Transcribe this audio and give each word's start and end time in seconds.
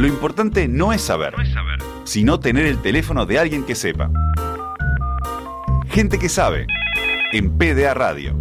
Lo 0.00 0.06
importante 0.06 0.66
no 0.66 0.94
es 0.94 1.02
saber, 1.02 1.34
sino 2.04 2.40
tener 2.40 2.64
el 2.64 2.80
teléfono 2.80 3.26
de 3.26 3.38
alguien 3.38 3.66
que 3.66 3.74
sepa. 3.74 4.10
Gente 5.90 6.18
que 6.18 6.30
sabe, 6.30 6.66
en 7.32 7.58
PDA 7.58 7.92
Radio. 7.92 8.39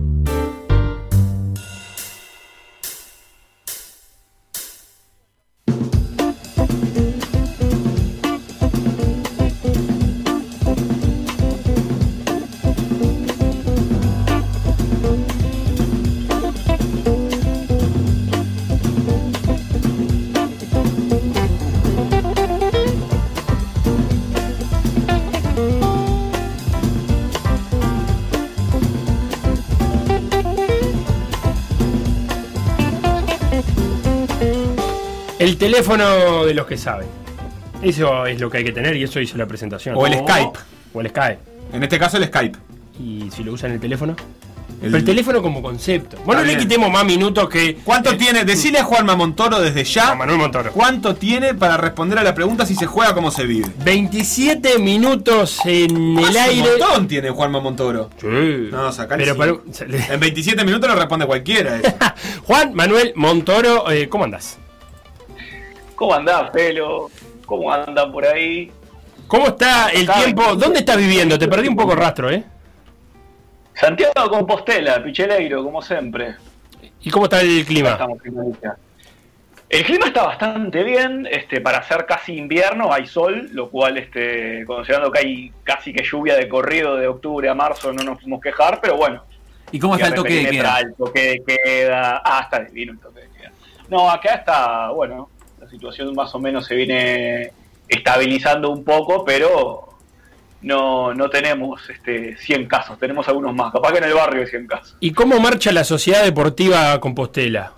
Teléfono 35.98 36.46
de 36.46 36.54
los 36.54 36.66
que 36.68 36.78
saben. 36.78 37.08
Eso 37.82 38.26
es 38.26 38.40
lo 38.40 38.50
que 38.50 38.58
hay 38.60 38.64
que 38.64 38.72
tener 38.72 38.96
y 38.96 39.04
eso 39.04 39.20
hizo 39.20 39.38
la 39.38 39.46
presentación. 39.48 39.96
O 39.98 40.06
el 40.06 40.14
Skype. 40.20 40.60
O 40.94 41.02
el 41.02 41.10
Skype. 41.10 41.40
En 41.74 41.84
este 41.84 41.98
caso 41.98 42.18
el 42.18 42.26
Skype. 42.26 42.58
¿Y 43.00 43.30
si 43.32 43.44
lo 43.44 43.54
usan 43.54 43.72
el 43.72 43.80
teléfono? 43.80 44.16
El- 44.82 44.92
Pero 44.92 44.98
el 44.98 45.04
teléfono 45.06 45.42
como 45.42 45.62
concepto. 45.62 46.18
Bueno, 46.26 46.42
no 46.42 46.48
le 46.48 46.58
quitemos 46.58 46.90
más 46.92 47.04
minutos 47.04 47.50
que. 47.50 47.76
¿Cuánto 47.84 48.12
eh, 48.12 48.16
tiene? 48.16 48.46
Decile 48.46 48.80
a 48.80 48.84
Juanma 48.84 49.16
Montoro 49.16 49.60
desde 49.60 49.84
ya. 49.84 50.12
a 50.12 50.16
Manuel 50.16 50.38
Montoro. 50.38 50.72
¿Cuánto 50.72 51.16
tiene 51.16 51.54
para 51.54 51.76
responder 51.76 52.18
a 52.20 52.24
la 52.24 52.34
pregunta 52.36 52.66
si 52.66 52.76
se 52.76 52.86
juega 52.86 53.14
como 53.14 53.30
se 53.32 53.46
vive? 53.46 53.68
27 53.84 54.78
minutos 54.80 55.59
en 55.66 56.18
el 56.18 56.26
Ah, 56.26 56.30
Un 56.30 56.38
aire. 56.38 56.70
montón 56.80 57.08
tiene 57.08 57.30
Juanma 57.30 57.59
Montoro. 57.59 58.09
Sí. 58.22 58.28
No, 58.72 58.92
sacale 58.92 59.24
Pero, 59.24 59.38
pero- 59.38 59.64
En 60.14 60.20
27 60.20 60.64
minutos 60.64 60.90
lo 60.90 60.96
responde 60.96 61.26
cualquiera. 61.26 61.78
eso. 61.78 61.94
Juan 62.46 62.74
Manuel 62.74 63.12
Montoro, 63.16 63.90
eh, 63.92 64.08
¿cómo 64.08 64.26
andás? 64.26 64.59
¿Cómo 66.00 66.14
andás, 66.14 66.50
Pelo? 66.52 67.11
¿Cómo 67.45 67.73
andan 67.73 68.09
por 68.09 68.25
ahí? 68.25 68.72
¿Cómo 69.28 69.47
está 69.47 69.89
el 69.89 70.09
tiempo? 70.09 70.56
¿Dónde 70.56 70.80
estás 70.80 70.95
viviendo? 70.95 71.38
Te 71.38 71.50
perdí 71.50 71.67
un 71.67 71.75
poco 71.75 71.91
el 71.91 71.97
rastro, 71.97 72.31
¿eh? 72.31 72.41
Santiago 73.73 74.14
de 74.16 74.30
Compostela, 74.30 75.03
Picheleiro, 75.03 75.61
como 75.61 75.81
siempre. 75.81 76.38
¿Y 77.02 77.09
cómo 77.09 77.25
está 77.25 77.41
el 77.41 77.66
clima? 77.66 77.89
Estamos. 77.89 78.17
El 79.67 79.83
clima 79.83 80.06
está 80.06 80.23
bastante 80.23 80.86
bien, 80.86 81.28
este, 81.30 81.59
para 81.59 81.83
ser 81.83 82.06
casi 82.06 82.38
invierno 82.38 82.94
hay 82.94 83.06
sol, 83.06 83.50
lo 83.52 83.69
cual, 83.69 83.97
este, 83.97 84.63
considerando 84.66 85.11
que 85.11 85.19
hay 85.19 85.53
casi 85.66 85.91
que 85.91 86.06
lluvia 86.06 86.38
de 86.38 86.47
corrido 86.47 86.95
de 86.95 87.09
octubre 87.09 87.50
a 87.50 87.53
marzo, 87.53 87.91
no 87.91 88.06
nos 88.06 88.19
podemos 88.19 88.39
quejar, 88.39 88.80
pero 88.81 88.95
bueno. 88.95 89.25
¿Y 89.73 89.80
cómo 89.80 89.95
está 89.95 90.08
el 90.08 90.13
toque 90.13 90.45
de 90.45 90.50
queda? 90.50 90.80
El 90.80 90.94
toque 90.95 91.19
de 91.19 91.44
queda. 91.45 92.22
Ah, 92.23 92.39
está 92.44 92.61
divino 92.61 92.94
el 92.94 93.00
toque 93.00 93.19
de 93.19 93.30
queda. 93.38 93.52
No, 93.89 94.09
acá 94.09 94.36
está, 94.36 94.91
bueno, 94.91 95.30
la 95.70 95.72
situación 95.72 96.16
más 96.16 96.34
o 96.34 96.39
menos 96.39 96.66
se 96.66 96.75
viene 96.75 97.52
estabilizando 97.88 98.72
un 98.72 98.84
poco, 98.84 99.23
pero 99.23 99.88
no, 100.64 101.14
no 101.14 101.30
tenemos 101.30 101.88
este, 101.89 102.36
100 102.38 102.67
casos, 102.67 102.98
tenemos 102.98 103.28
algunos 103.28 103.53
más. 103.53 103.72
Capaz 103.72 103.92
que 103.92 103.97
en 104.00 104.03
el 104.06 104.14
barrio 104.16 104.42
hay 104.42 104.47
100 104.47 104.67
casos. 104.67 104.97
¿Y 105.00 105.12
cómo 105.12 105.40
marcha 105.40 105.72
la 105.72 105.84
Sociedad 105.84 106.23
Deportiva 106.23 107.00
Compostela? 107.00 107.73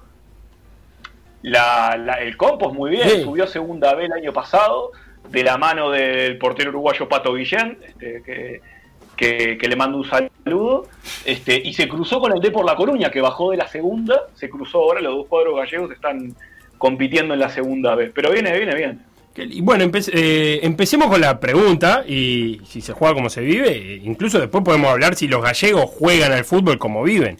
La, 1.43 1.97
la- 1.97 2.21
el 2.21 2.37
Compos 2.37 2.73
muy 2.73 2.91
bien, 2.91 3.09
Sí. 3.09 3.23
subió 3.23 3.43
a 3.43 3.47
segunda 3.47 3.93
B 3.95 4.05
el 4.05 4.13
año 4.13 4.31
pasado, 4.31 4.91
de 5.29 5.43
la 5.43 5.57
mano 5.57 5.89
del 5.91 6.37
portero 6.37 6.69
uruguayo 6.69 7.09
Pato 7.09 7.33
Guillén, 7.33 7.77
este, 7.85 8.21
que, 8.23 8.61
que- 9.17 9.57
que 9.57 9.67
le 9.67 9.75
mando 9.75 9.97
un 9.97 10.05
saludo, 10.05 10.87
este, 11.25 11.55
y 11.57 11.73
se 11.73 11.87
cruzó 11.89 12.19
con 12.21 12.31
el 12.33 12.39
D 12.41 12.51
por 12.51 12.65
La 12.65 12.75
Coruña, 12.75 13.09
que 13.11 13.21
bajó 13.21 13.51
de 13.51 13.57
la 13.57 13.67
segunda, 13.67 14.23
se 14.35 14.49
cruzó 14.49 14.79
ahora, 14.79 15.01
los 15.01 15.15
dos 15.15 15.27
cuadros 15.27 15.55
gallegos 15.57 15.91
están 15.91 16.33
compitiendo 16.81 17.35
en 17.35 17.39
la 17.39 17.49
segunda 17.49 17.93
B, 17.93 18.11
pero 18.13 18.31
viene, 18.31 18.57
viene 18.57 18.75
bien. 18.75 19.01
Y 19.35 19.61
bueno, 19.61 19.85
empe- 19.85 20.09
eh, 20.11 20.59
empecemos 20.63 21.07
con 21.07 21.21
la 21.21 21.39
pregunta 21.39 22.03
y 22.05 22.59
si 22.65 22.81
se 22.81 22.91
juega 22.91 23.13
como 23.13 23.29
se 23.29 23.41
vive, 23.41 23.69
eh, 23.69 24.01
incluso 24.03 24.39
después 24.39 24.63
podemos 24.63 24.89
hablar 24.89 25.13
si 25.15 25.27
los 25.27 25.43
gallegos 25.43 25.85
juegan 25.85 26.31
al 26.33 26.43
fútbol 26.43 26.79
como 26.79 27.03
viven. 27.03 27.37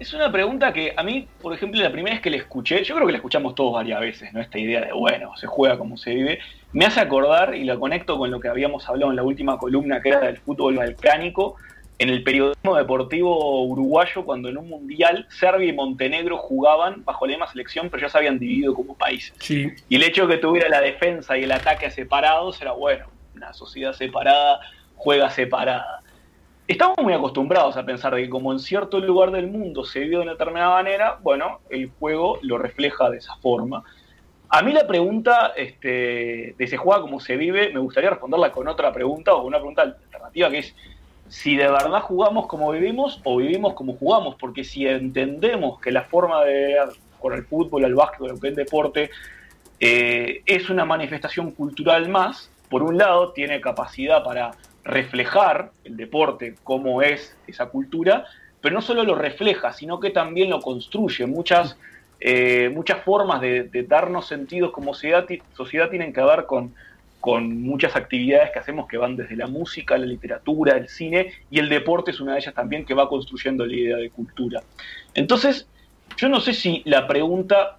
Es 0.00 0.12
una 0.12 0.32
pregunta 0.32 0.72
que 0.72 0.92
a 0.96 1.04
mí, 1.04 1.28
por 1.40 1.54
ejemplo, 1.54 1.80
la 1.80 1.92
primera 1.92 2.16
vez 2.16 2.22
que 2.22 2.30
la 2.30 2.38
escuché, 2.38 2.82
yo 2.82 2.96
creo 2.96 3.06
que 3.06 3.12
la 3.12 3.18
escuchamos 3.18 3.54
todos 3.54 3.72
varias 3.72 4.00
veces, 4.00 4.32
¿no? 4.32 4.40
Esta 4.40 4.58
idea 4.58 4.80
de, 4.80 4.92
bueno, 4.92 5.30
se 5.36 5.46
juega 5.46 5.78
como 5.78 5.96
se 5.96 6.12
vive, 6.12 6.40
me 6.72 6.84
hace 6.84 6.98
acordar 6.98 7.54
y 7.54 7.62
la 7.62 7.76
conecto 7.76 8.18
con 8.18 8.32
lo 8.32 8.40
que 8.40 8.48
habíamos 8.48 8.88
hablado 8.88 9.12
en 9.12 9.16
la 9.16 9.22
última 9.22 9.58
columna, 9.58 10.02
que 10.02 10.08
era 10.08 10.20
del 10.20 10.38
fútbol 10.38 10.74
balcánico, 10.76 11.54
en 11.98 12.08
el 12.08 12.22
periodismo 12.24 12.76
deportivo 12.76 13.64
uruguayo, 13.64 14.24
cuando 14.24 14.48
en 14.48 14.58
un 14.58 14.68
mundial 14.68 15.26
Serbia 15.30 15.68
y 15.68 15.72
Montenegro 15.72 16.36
jugaban 16.38 17.04
bajo 17.04 17.26
la 17.26 17.32
misma 17.32 17.50
selección, 17.50 17.90
pero 17.90 18.02
ya 18.02 18.08
se 18.08 18.18
habían 18.18 18.38
dividido 18.38 18.74
como 18.74 18.96
países. 18.96 19.34
Sí. 19.38 19.70
Y 19.88 19.96
el 19.96 20.02
hecho 20.02 20.26
de 20.26 20.34
que 20.34 20.40
tuviera 20.40 20.68
la 20.68 20.80
defensa 20.80 21.38
y 21.38 21.44
el 21.44 21.52
ataque 21.52 21.90
separados 21.90 22.60
era 22.60 22.72
bueno, 22.72 23.06
una 23.34 23.52
sociedad 23.52 23.92
separada 23.92 24.60
juega 24.96 25.30
separada. 25.30 26.02
Estamos 26.68 26.96
muy 27.02 27.12
acostumbrados 27.12 27.76
a 27.76 27.84
pensar 27.84 28.14
de 28.14 28.22
que 28.22 28.28
como 28.28 28.52
en 28.52 28.58
cierto 28.58 28.98
lugar 29.00 29.30
del 29.30 29.48
mundo 29.48 29.84
se 29.84 30.00
vive 30.00 30.16
de 30.16 30.22
una 30.22 30.32
determinada 30.32 30.74
manera, 30.74 31.18
bueno, 31.20 31.60
el 31.70 31.90
juego 31.98 32.38
lo 32.42 32.56
refleja 32.56 33.10
de 33.10 33.18
esa 33.18 33.36
forma. 33.36 33.84
A 34.48 34.62
mí 34.62 34.72
la 34.72 34.86
pregunta 34.86 35.52
este, 35.56 36.54
de 36.56 36.66
se 36.66 36.76
juega 36.76 37.00
como 37.00 37.20
se 37.20 37.36
vive, 37.36 37.72
me 37.72 37.80
gustaría 37.80 38.10
responderla 38.10 38.52
con 38.52 38.68
otra 38.68 38.92
pregunta 38.92 39.34
o 39.34 39.38
con 39.38 39.46
una 39.46 39.58
pregunta 39.58 39.82
alternativa 39.82 40.50
que 40.50 40.58
es 40.58 40.76
si 41.32 41.56
de 41.56 41.66
verdad 41.66 42.02
jugamos 42.02 42.46
como 42.46 42.70
vivimos 42.72 43.22
o 43.24 43.38
vivimos 43.38 43.72
como 43.72 43.96
jugamos, 43.96 44.34
porque 44.34 44.64
si 44.64 44.86
entendemos 44.86 45.80
que 45.80 45.90
la 45.90 46.02
forma 46.02 46.44
de 46.44 46.76
jugar 47.18 47.38
al 47.38 47.46
fútbol, 47.46 47.86
al 47.86 47.94
básquetbol, 47.94 48.32
lo 48.32 48.38
que 48.38 48.48
es 48.48 48.54
deporte, 48.56 49.10
eh, 49.80 50.42
es 50.44 50.68
una 50.68 50.84
manifestación 50.84 51.52
cultural 51.52 52.10
más, 52.10 52.50
por 52.68 52.82
un 52.82 52.98
lado 52.98 53.32
tiene 53.32 53.62
capacidad 53.62 54.22
para 54.22 54.50
reflejar 54.84 55.70
el 55.84 55.96
deporte, 55.96 56.54
cómo 56.64 57.00
es 57.00 57.34
esa 57.46 57.70
cultura, 57.70 58.26
pero 58.60 58.74
no 58.74 58.82
solo 58.82 59.02
lo 59.02 59.14
refleja, 59.14 59.72
sino 59.72 60.00
que 60.00 60.10
también 60.10 60.50
lo 60.50 60.60
construye. 60.60 61.24
Muchas, 61.24 61.78
eh, 62.20 62.70
muchas 62.74 63.02
formas 63.04 63.40
de, 63.40 63.86
darnos 63.88 64.26
sentidos 64.26 64.70
como 64.70 64.92
sociedad, 64.92 65.26
sociedad 65.54 65.88
tienen 65.88 66.12
que 66.12 66.20
ver 66.20 66.44
con, 66.44 66.74
con 67.22 67.62
muchas 67.62 67.94
actividades 67.94 68.50
que 68.50 68.58
hacemos 68.58 68.88
que 68.88 68.98
van 68.98 69.14
desde 69.14 69.36
la 69.36 69.46
música, 69.46 69.96
la 69.96 70.06
literatura, 70.06 70.76
el 70.76 70.88
cine, 70.88 71.32
y 71.52 71.60
el 71.60 71.68
deporte 71.68 72.10
es 72.10 72.18
una 72.18 72.32
de 72.32 72.40
ellas 72.40 72.52
también 72.52 72.84
que 72.84 72.94
va 72.94 73.08
construyendo 73.08 73.64
la 73.64 73.72
idea 73.72 73.96
de 73.96 74.10
cultura. 74.10 74.60
Entonces, 75.14 75.68
yo 76.16 76.28
no 76.28 76.40
sé 76.40 76.52
si 76.52 76.82
la 76.84 77.06
pregunta, 77.06 77.78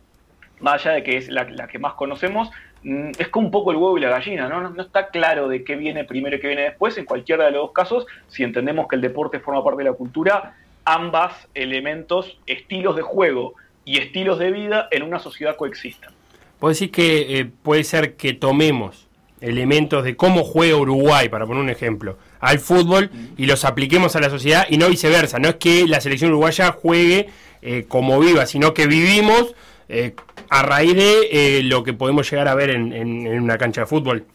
más 0.61 0.75
allá 0.75 0.95
de 0.95 1.03
que 1.03 1.17
es 1.17 1.27
la, 1.27 1.67
que 1.67 1.77
más 1.77 1.95
conocemos, 1.95 2.51
mm, 2.83 3.11
es 3.19 3.27
como 3.27 3.47
un 3.47 3.51
poco 3.51 3.71
el 3.71 3.77
huevo 3.77 3.97
y 3.97 4.01
la 4.01 4.11
gallina, 4.11 4.47
¿no? 4.47 4.61
¿no? 4.61 4.81
Está 4.81 5.09
claro 5.09 5.49
de 5.49 5.65
qué 5.65 5.75
viene 5.75 6.05
primero 6.05 6.37
y 6.37 6.39
qué 6.39 6.47
viene 6.47 6.61
después. 6.61 6.97
En 6.97 7.03
cualquiera 7.03 7.43
de 7.43 7.51
los 7.51 7.63
dos 7.63 7.71
casos, 7.73 8.05
si 8.29 8.43
entendemos 8.43 8.87
que 8.87 8.95
el 8.95 9.01
deporte 9.01 9.41
forma 9.41 9.61
parte 9.61 9.83
de 9.83 9.89
la 9.89 9.95
cultura, 9.97 10.55
ambas 10.85 11.49
elementos, 11.53 12.39
estilos 12.47 12.95
de 12.95 13.01
juego 13.01 13.55
y 13.83 13.97
estilos 13.97 14.39
de 14.39 14.51
vida 14.51 14.87
en 14.89 15.03
una 15.03 15.19
sociedad 15.19 15.57
coexisten. 15.57 16.11
Puedo 16.59 16.69
decir 16.69 16.91
que 16.91 17.39
eh, 17.39 17.51
puede 17.61 17.83
ser 17.83 18.15
que 18.15 18.31
tomemos 18.31 19.09
elementos 19.43 20.03
de 20.03 20.15
cómo 20.15 20.43
juega 20.43 20.75
Uruguay, 20.77 21.29
para 21.29 21.45
poner 21.45 21.61
un 21.63 21.69
ejemplo, 21.69 22.17
al 22.39 22.59
fútbol 22.59 23.09
y 23.37 23.45
los 23.45 23.65
apliquemos 23.65 24.15
a 24.15 24.19
la 24.21 24.29
sociedad 24.29 24.65
y 24.69 24.77
no 24.77 24.89
viceversa. 24.89 25.37
No 25.39 25.49
es 25.49 25.55
que 25.55 25.85
la 25.87 26.01
selección 26.01 26.31
uruguaya 26.31 26.71
juegue 26.71 27.27
eh, 27.61 27.85
como 27.87 28.19
viva, 28.19 28.45
sino 28.45 28.73
que 28.73 28.87
vivimos 28.87 29.53
eh, 29.89 30.15
a 30.49 30.63
raíz 30.63 30.95
de 30.95 31.27
eh, 31.31 31.63
lo 31.63 31.83
que 31.83 31.93
podemos 31.93 32.29
llegar 32.29 32.47
a 32.47 32.55
ver 32.55 32.69
en, 32.71 32.93
en- 32.93 33.27
en 33.27 33.41
una 33.41 33.57
cancha 33.57 33.81
de 33.81 33.87
fútbol. 33.87 34.25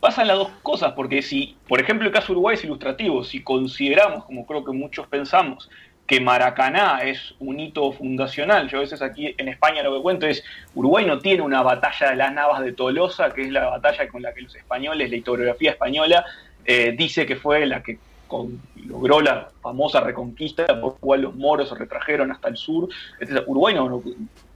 pasan 0.00 0.26
las 0.28 0.36
dos 0.36 0.50
cosas, 0.62 0.92
porque 0.94 1.22
si, 1.22 1.56
por 1.66 1.80
ejemplo, 1.80 2.06
el 2.06 2.12
caso 2.12 2.32
Uruguay 2.32 2.54
es 2.56 2.64
ilustrativo, 2.64 3.24
si 3.24 3.42
consideramos, 3.42 4.24
como 4.26 4.44
creo 4.46 4.62
que 4.64 4.72
muchos 4.72 5.06
pensamos, 5.06 5.70
que 6.06 6.20
Maracaná 6.20 6.98
es 7.02 7.34
un 7.38 7.60
hito 7.60 7.92
fundacional, 7.92 8.68
yo 8.68 8.78
a 8.78 8.80
veces 8.82 9.00
aquí 9.00 9.34
en 9.38 9.48
España 9.48 9.82
lo 9.82 9.94
que 9.94 10.02
cuento 10.02 10.26
es, 10.26 10.44
Uruguay 10.74 11.06
no 11.06 11.18
tiene 11.18 11.42
una 11.42 11.62
batalla 11.62 12.10
de 12.10 12.16
las 12.16 12.32
Navas 12.32 12.62
de 12.62 12.72
Tolosa, 12.72 13.30
que 13.32 13.42
es 13.42 13.50
la 13.50 13.66
batalla 13.66 14.06
con 14.08 14.20
la 14.22 14.34
que 14.34 14.42
los 14.42 14.54
españoles, 14.54 15.08
la 15.08 15.16
historiografía 15.16 15.70
española, 15.70 16.24
eh, 16.66 16.94
dice 16.96 17.24
que 17.24 17.36
fue 17.36 17.64
la 17.66 17.82
que 17.82 17.98
logró 18.86 19.20
la 19.20 19.50
famosa 19.62 20.00
reconquista, 20.00 20.66
por 20.80 20.94
la 20.94 20.98
cual 20.98 21.22
los 21.22 21.34
moros 21.36 21.68
se 21.68 21.74
retrajeron 21.74 22.32
hasta 22.32 22.48
el 22.48 22.56
sur. 22.56 22.88
Etcétera. 23.20 23.44
Uruguay 23.46 23.74
no, 23.74 24.02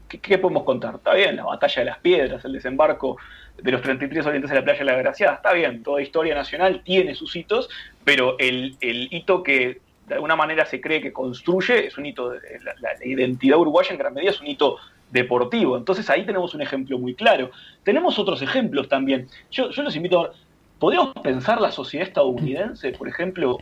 ¿qué, 0.09 0.39
podemos 0.39 0.65
contar? 0.65 0.97
Está 0.97 1.15
bien, 1.15 1.37
la 1.37 1.45
batalla 1.45 1.81
de 1.81 1.87
las 1.87 1.99
piedras, 1.99 2.45
el 2.45 2.53
desembarco 2.53 3.17
de 3.57 3.73
los 3.73 3.81
33 3.81 4.27
orientes 4.27 4.51
de 4.51 4.57
la 4.57 4.65
playa 4.65 4.79
de 4.81 4.85
la 4.85 4.97
Graciada, 4.97 5.35
está 5.35 5.53
bien, 5.53 5.83
toda 5.83 6.03
historia 6.03 6.35
nacional 6.35 6.83
tiene 6.85 7.15
sus 7.15 7.35
hitos, 7.35 7.69
pero 8.05 8.37
el 8.39 8.77
hito 8.81 9.43
que 9.43 9.81
de 10.09 10.15
alguna 10.15 10.37
manera 10.37 10.65
se 10.67 10.81
cree 10.81 11.01
que 11.01 11.13
construye 11.13 11.87
es 11.87 11.99
un 11.99 12.07
hito, 12.07 12.31
de, 12.31 12.41
la, 12.81 13.05
identidad 13.05 13.59
uruguaya 13.59 13.91
en 13.93 13.99
gran 13.99 14.15
medida 14.15 14.31
es 14.31 14.41
un 14.41 14.47
hito 14.47 14.79
deportivo. 15.11 15.77
Entonces 15.77 16.09
ahí 16.11 16.27
tenemos 16.27 16.55
un 16.55 16.63
ejemplo 16.63 16.99
muy 16.99 17.15
claro. 17.15 17.51
Tenemos 17.85 18.19
otros 18.19 18.43
ejemplos 18.43 18.89
también. 18.89 19.29
Yo, 19.51 19.71
yo 19.71 19.83
los 19.83 19.95
invito 19.95 20.25
a 20.25 20.33
¿podríamos 20.79 21.15
pensar 21.23 21.61
la 21.61 21.71
sociedad 21.71 22.07
estadounidense, 22.07 22.93
por 22.93 23.09
ejemplo, 23.09 23.59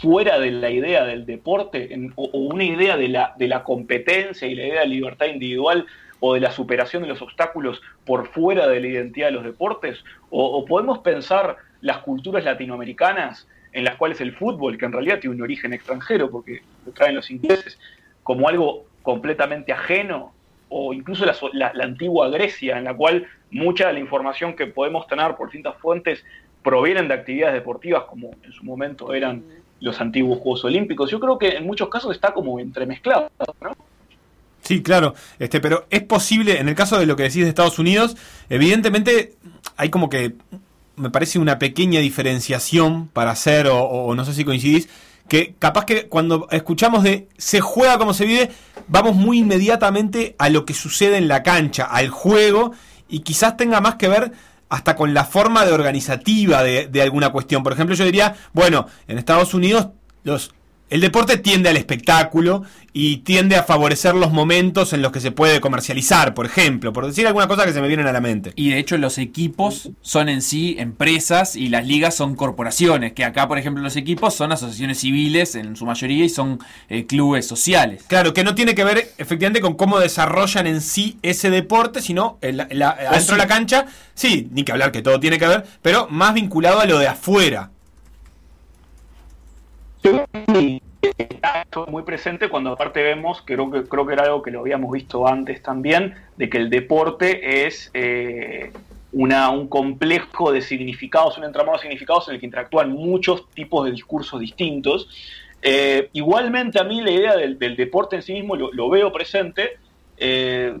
fuera 0.00 0.38
de 0.38 0.50
la 0.50 0.70
idea 0.70 1.04
del 1.04 1.24
deporte 1.24 1.88
o, 2.16 2.24
una 2.32 2.64
idea 2.64 2.96
de 2.96 3.08
la, 3.08 3.34
de 3.38 3.48
la 3.48 3.62
competencia 3.62 4.46
y 4.46 4.54
la 4.54 4.66
idea 4.66 4.80
de 4.80 4.88
libertad 4.88 5.26
individual 5.26 5.86
o 6.20 6.34
de 6.34 6.40
la 6.40 6.50
superación 6.50 7.02
de 7.02 7.08
los 7.08 7.22
obstáculos 7.22 7.80
por 8.04 8.28
fuera 8.28 8.66
de 8.66 8.80
la 8.80 8.86
identidad 8.86 9.28
de 9.28 9.32
los 9.32 9.44
deportes? 9.44 10.04
¿O, 10.30 10.64
podemos 10.64 10.98
pensar 10.98 11.56
las 11.80 11.98
culturas 11.98 12.44
latinoamericanas 12.44 13.46
en 13.74 13.84
las 13.84 13.96
cuales 13.96 14.20
el 14.20 14.32
fútbol, 14.32 14.78
que 14.78 14.86
en 14.86 14.92
realidad 14.92 15.18
tiene 15.20 15.36
un 15.36 15.42
origen 15.42 15.72
extranjero 15.72 16.30
porque 16.30 16.62
lo 16.86 16.92
traen 16.92 17.16
los 17.16 17.30
ingleses, 17.30 17.78
como 18.22 18.48
algo 18.48 18.84
completamente 19.02 19.72
ajeno, 19.72 20.32
o 20.68 20.94
incluso 20.94 21.26
la, 21.52 21.72
antigua 21.82 22.30
Grecia, 22.30 22.78
en 22.78 22.84
la 22.84 22.94
cual 22.94 23.26
mucha 23.50 23.88
de 23.88 23.94
la 23.94 23.98
información 23.98 24.54
que 24.54 24.66
podemos 24.66 25.06
tener 25.06 25.34
por 25.34 25.48
distintas 25.48 25.76
fuentes 25.78 26.24
provienen 26.62 27.08
de 27.08 27.14
actividades 27.14 27.54
deportivas, 27.54 28.04
como 28.04 28.30
en 28.42 28.52
su 28.52 28.64
momento 28.64 29.12
eran 29.12 29.42
los 29.80 30.00
antiguos 30.00 30.38
Juegos 30.38 30.64
Olímpicos. 30.64 31.10
Yo 31.10 31.20
creo 31.20 31.38
que 31.38 31.48
en 31.56 31.66
muchos 31.66 31.88
casos 31.88 32.14
está 32.14 32.32
como 32.32 32.58
entremezclado, 32.58 33.30
¿no? 33.60 33.76
Sí, 34.62 34.82
claro, 34.82 35.14
este, 35.38 35.60
pero 35.60 35.84
es 35.90 36.02
posible, 36.04 36.58
en 36.58 36.70
el 36.70 36.74
caso 36.74 36.98
de 36.98 37.04
lo 37.04 37.16
que 37.16 37.24
decís 37.24 37.42
de 37.42 37.50
Estados 37.50 37.78
Unidos, 37.78 38.16
evidentemente 38.48 39.34
hay 39.76 39.90
como 39.90 40.08
que, 40.08 40.32
me 40.96 41.10
parece 41.10 41.38
una 41.38 41.58
pequeña 41.58 42.00
diferenciación 42.00 43.08
para 43.08 43.30
hacer, 43.30 43.68
o, 43.70 44.14
no 44.14 44.24
sé 44.24 44.34
si 44.34 44.44
coincidís, 44.44 44.88
que 45.28 45.54
capaz 45.58 45.86
que 45.86 46.08
cuando 46.08 46.48
escuchamos 46.50 47.02
de 47.02 47.28
se 47.38 47.60
juega 47.60 47.98
como 47.98 48.14
se 48.14 48.26
vive, 48.26 48.50
vamos 48.88 49.16
muy 49.16 49.38
inmediatamente 49.38 50.36
a 50.38 50.50
lo 50.50 50.64
que 50.66 50.74
sucede 50.74 51.16
en 51.16 51.28
la 51.28 51.42
cancha, 51.42 51.84
al 51.84 52.08
juego, 52.08 52.72
y 53.08 53.20
quizás 53.20 53.56
tenga 53.56 53.80
más 53.80 53.94
que 53.96 54.08
ver 54.08 54.32
hasta 54.68 54.96
con 54.96 55.14
la 55.14 55.24
forma 55.24 55.64
de 55.64 55.72
organizativa 55.72 56.62
de, 56.62 56.88
de 56.88 57.02
alguna 57.02 57.30
cuestión. 57.30 57.62
Por 57.62 57.72
ejemplo, 57.72 57.94
yo 57.94 58.04
diría, 58.04 58.34
bueno, 58.52 58.86
en 59.06 59.18
Estados 59.18 59.54
Unidos 59.54 59.88
los 60.24 60.54
el 60.90 61.00
deporte 61.00 61.38
tiende 61.38 61.70
al 61.70 61.76
espectáculo 61.76 62.62
y 62.92 63.18
tiende 63.18 63.56
a 63.56 63.64
favorecer 63.64 64.14
los 64.14 64.30
momentos 64.32 64.92
en 64.92 65.02
los 65.02 65.10
que 65.10 65.18
se 65.18 65.32
puede 65.32 65.60
comercializar, 65.60 66.32
por 66.34 66.46
ejemplo, 66.46 66.92
por 66.92 67.06
decir 67.06 67.26
alguna 67.26 67.48
cosa 67.48 67.64
que 67.64 67.72
se 67.72 67.80
me 67.80 67.88
viene 67.88 68.08
a 68.08 68.12
la 68.12 68.20
mente. 68.20 68.52
Y 68.54 68.70
de 68.70 68.78
hecho 68.78 68.96
los 68.98 69.18
equipos 69.18 69.90
son 70.02 70.28
en 70.28 70.42
sí 70.42 70.76
empresas 70.78 71.56
y 71.56 71.68
las 71.68 71.86
ligas 71.86 72.14
son 72.14 72.36
corporaciones, 72.36 73.12
que 73.12 73.24
acá 73.24 73.48
por 73.48 73.58
ejemplo 73.58 73.82
los 73.82 73.96
equipos 73.96 74.34
son 74.34 74.52
asociaciones 74.52 74.98
civiles 75.00 75.56
en 75.56 75.74
su 75.74 75.86
mayoría 75.86 76.24
y 76.24 76.28
son 76.28 76.60
eh, 76.88 77.06
clubes 77.06 77.48
sociales. 77.48 78.04
Claro, 78.06 78.32
que 78.32 78.44
no 78.44 78.54
tiene 78.54 78.76
que 78.76 78.84
ver 78.84 79.12
efectivamente 79.18 79.60
con 79.60 79.74
cómo 79.74 79.98
desarrollan 79.98 80.68
en 80.68 80.80
sí 80.80 81.18
ese 81.22 81.50
deporte, 81.50 82.00
sino 82.00 82.38
en 82.42 82.58
la, 82.58 82.66
dentro 83.10 83.34
de 83.34 83.38
la 83.38 83.48
cancha, 83.48 83.86
sí, 84.14 84.48
ni 84.52 84.62
que 84.62 84.70
hablar 84.70 84.92
que 84.92 85.02
todo 85.02 85.18
tiene 85.18 85.38
que 85.38 85.48
ver, 85.48 85.64
pero 85.82 86.06
más 86.10 86.34
vinculado 86.34 86.78
a 86.78 86.84
lo 86.84 86.98
de 87.00 87.08
afuera 87.08 87.70
está 90.04 91.64
muy 91.88 92.02
presente 92.02 92.48
cuando 92.48 92.72
aparte 92.72 93.02
vemos, 93.02 93.42
creo 93.44 93.70
que, 93.70 93.84
creo 93.84 94.06
que 94.06 94.12
era 94.12 94.24
algo 94.24 94.42
que 94.42 94.50
lo 94.50 94.60
habíamos 94.60 94.92
visto 94.92 95.26
antes 95.26 95.62
también, 95.62 96.14
de 96.36 96.48
que 96.48 96.58
el 96.58 96.70
deporte 96.70 97.66
es 97.66 97.90
eh, 97.94 98.72
una, 99.12 99.50
un 99.50 99.68
complejo 99.68 100.52
de 100.52 100.60
significados, 100.62 101.38
un 101.38 101.44
entramado 101.44 101.76
de 101.78 101.82
significados 101.82 102.28
en 102.28 102.34
el 102.34 102.40
que 102.40 102.46
interactúan 102.46 102.92
muchos 102.92 103.48
tipos 103.50 103.84
de 103.84 103.92
discursos 103.92 104.40
distintos. 104.40 105.08
Eh, 105.62 106.10
igualmente 106.12 106.78
a 106.78 106.84
mí 106.84 107.00
la 107.00 107.10
idea 107.10 107.36
del, 107.36 107.58
deporte 107.76 108.16
en 108.16 108.22
sí 108.22 108.34
mismo 108.34 108.56
lo, 108.56 108.90
veo 108.90 109.12
presente. 109.12 109.78
Eh, 110.16 110.76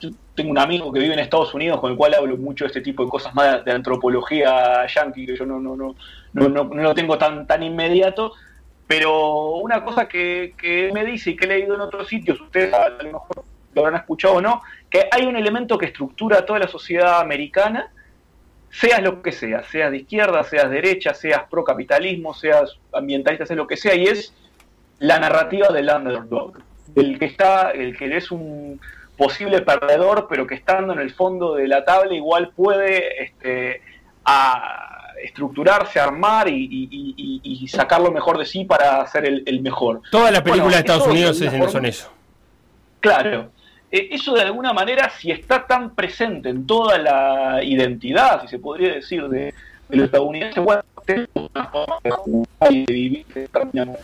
yo 0.00 0.10
tengo 0.34 0.50
un 0.50 0.58
amigo 0.58 0.92
que 0.92 1.00
vive 1.00 1.14
en 1.14 1.20
Estados 1.20 1.54
Unidos 1.54 1.80
con 1.80 1.92
el 1.92 1.96
cual 1.96 2.14
hablo 2.14 2.36
mucho 2.36 2.64
de 2.64 2.68
este 2.68 2.80
tipo 2.80 3.04
de 3.04 3.10
cosas 3.10 3.34
más 3.34 3.64
de 3.64 3.72
antropología 3.72 4.86
yankee, 4.86 5.26
que 5.26 5.36
yo 5.36 5.46
no, 5.46 5.58
no, 5.58 5.76
no, 5.76 5.94
no, 6.32 6.48
no 6.48 6.82
lo 6.82 6.94
tengo 6.94 7.18
tan, 7.18 7.46
tan 7.46 7.62
inmediato, 7.62 8.32
pero 8.90 9.52
una 9.58 9.84
cosa 9.84 10.08
que, 10.08 10.90
me 10.92 11.04
dice 11.04 11.30
y 11.30 11.36
que 11.36 11.44
he 11.44 11.48
leído 11.48 11.76
en 11.76 11.80
otros 11.80 12.08
sitios, 12.08 12.40
ustedes 12.40 12.74
a 12.74 12.88
lo 12.88 13.04
mejor 13.04 13.44
lo 13.72 13.82
habrán 13.82 14.00
escuchado 14.00 14.34
o 14.34 14.40
no, 14.40 14.62
que 14.90 15.06
hay 15.12 15.26
un 15.26 15.36
elemento 15.36 15.78
que 15.78 15.86
estructura 15.86 16.44
toda 16.44 16.58
la 16.58 16.66
sociedad 16.66 17.20
americana, 17.20 17.92
seas 18.68 19.00
lo 19.00 19.22
que 19.22 19.30
seas, 19.30 19.64
seas 19.68 19.92
de 19.92 19.98
izquierda, 19.98 20.42
seas 20.42 20.68
derecha, 20.70 21.14
seas 21.14 21.42
pro 21.48 21.62
capitalismo, 21.62 22.34
seas 22.34 22.80
ambientalista, 22.92 23.46
seas 23.46 23.58
lo 23.58 23.68
que 23.68 23.76
sea, 23.76 23.94
y 23.94 24.06
es 24.06 24.34
la 24.98 25.20
narrativa 25.20 25.68
del 25.68 25.88
underdog, 25.88 26.58
el 26.96 27.16
que 27.20 27.26
está, 27.26 27.70
el 27.70 27.96
que 27.96 28.16
es 28.16 28.32
un 28.32 28.80
posible 29.16 29.62
perdedor, 29.62 30.26
pero 30.28 30.48
que 30.48 30.56
estando 30.56 30.94
en 30.94 30.98
el 30.98 31.12
fondo 31.12 31.54
de 31.54 31.68
la 31.68 31.84
tabla 31.84 32.12
igual 32.12 32.50
puede 32.56 33.22
este, 33.22 33.82
a, 34.24 34.89
estructurarse, 35.22 36.00
armar 36.00 36.48
y, 36.48 37.66
sacar 37.68 38.00
lo 38.00 38.10
mejor 38.10 38.38
de 38.38 38.44
sí 38.44 38.64
para 38.64 39.06
ser 39.06 39.26
el, 39.26 39.60
mejor. 39.60 40.00
Todas 40.10 40.32
las 40.32 40.42
películas 40.42 40.74
de 40.74 40.78
Estados 40.78 41.06
Unidos 41.06 41.38
son 41.70 41.86
eso. 41.86 42.10
Claro. 43.00 43.50
Eh, 43.92 44.08
eso 44.12 44.34
de 44.34 44.42
alguna 44.42 44.72
manera, 44.72 45.10
si 45.10 45.30
está 45.30 45.66
tan 45.66 45.94
presente 45.94 46.48
en 46.48 46.66
toda 46.66 46.98
la 46.98 47.62
identidad, 47.62 48.42
si 48.42 48.48
se 48.48 48.58
podría 48.58 48.94
decir, 48.94 49.28
de, 49.28 49.52
de 49.88 49.96
los 49.96 50.04
estadounidenses, 50.04 50.62
bueno, 50.62 50.82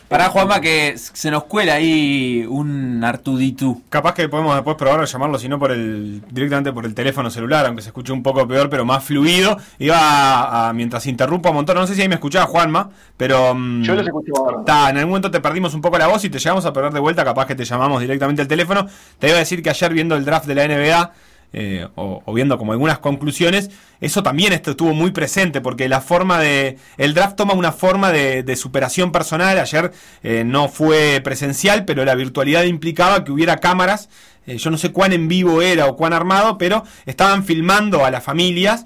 para 0.08 0.28
Juanma, 0.28 0.60
que 0.60 0.94
se 0.96 1.30
nos 1.30 1.44
cuela 1.44 1.74
ahí 1.74 2.46
un 2.48 3.02
Artuditu. 3.04 3.82
Capaz 3.88 4.14
que 4.14 4.28
podemos 4.28 4.54
después 4.54 4.76
probar 4.76 5.00
a 5.00 5.04
llamarlo, 5.04 5.38
si 5.38 5.48
no 5.48 5.58
por 5.58 5.72
el, 5.72 6.22
directamente 6.30 6.72
por 6.72 6.86
el 6.86 6.94
teléfono 6.94 7.30
celular, 7.30 7.66
aunque 7.66 7.82
se 7.82 7.88
escuche 7.88 8.12
un 8.12 8.22
poco 8.22 8.46
peor, 8.46 8.70
pero 8.70 8.84
más 8.84 9.04
fluido. 9.04 9.56
Iba 9.78 10.68
a, 10.68 10.72
mientras 10.72 11.06
interrumpo 11.06 11.50
un 11.50 11.56
montón, 11.56 11.76
no 11.76 11.86
sé 11.86 11.94
si 11.94 12.02
ahí 12.02 12.08
me 12.08 12.14
escuchaba 12.14 12.46
Juanma, 12.46 12.90
pero. 13.16 13.54
Mm, 13.54 13.82
Yo 13.82 13.94
los 13.94 14.06
escucho 14.06 14.32
en 14.66 14.96
algún 14.96 15.10
momento 15.10 15.30
te 15.30 15.40
perdimos 15.40 15.74
un 15.74 15.80
poco 15.80 15.98
la 15.98 16.06
voz 16.06 16.24
y 16.24 16.30
te 16.30 16.38
llegamos 16.38 16.64
a 16.66 16.72
perder 16.72 16.92
de 16.92 17.00
vuelta, 17.00 17.24
capaz 17.24 17.46
que 17.46 17.54
te 17.54 17.64
llamamos 17.64 18.00
directamente 18.00 18.42
al 18.42 18.48
teléfono. 18.48 18.86
Te 19.18 19.28
iba 19.28 19.36
a 19.36 19.40
decir 19.40 19.62
que 19.62 19.70
ayer 19.70 19.92
viendo 19.92 20.16
el 20.16 20.24
draft 20.24 20.46
de 20.46 20.54
la 20.54 20.66
NBA 20.66 21.12
eh, 21.52 21.87
o, 21.94 22.22
viendo 22.34 22.58
como 22.58 22.72
algunas 22.72 22.98
conclusiones, 22.98 23.70
eso 24.00 24.22
también 24.22 24.52
estuvo 24.52 24.93
muy 24.93 25.12
presente, 25.12 25.60
porque 25.60 25.88
la 25.88 26.00
forma 26.00 26.38
de. 26.38 26.76
El 26.98 27.14
draft 27.14 27.37
toma 27.37 27.54
una 27.54 27.72
forma 27.72 28.12
de, 28.12 28.56
superación 28.56 29.12
personal. 29.12 29.58
Ayer 29.58 29.93
eh, 30.22 30.44
no 30.44 30.69
fue 30.69 31.20
presencial, 31.22 31.84
pero 31.84 32.04
la 32.04 32.14
virtualidad 32.14 32.64
implicaba 32.64 33.25
que 33.25 33.32
hubiera 33.32 33.56
cámaras. 33.56 34.08
Eh, 34.46 34.58
yo 34.58 34.70
no 34.70 34.78
sé 34.78 34.93
cuán 34.93 35.12
en 35.12 35.28
vivo 35.28 35.62
era 35.62 35.87
o 35.87 35.96
cuán 35.96 36.12
armado, 36.12 36.58
pero 36.58 36.84
estaban 37.06 37.44
filmando 37.44 38.04
a 38.04 38.11
las 38.11 38.23
familias 38.23 38.85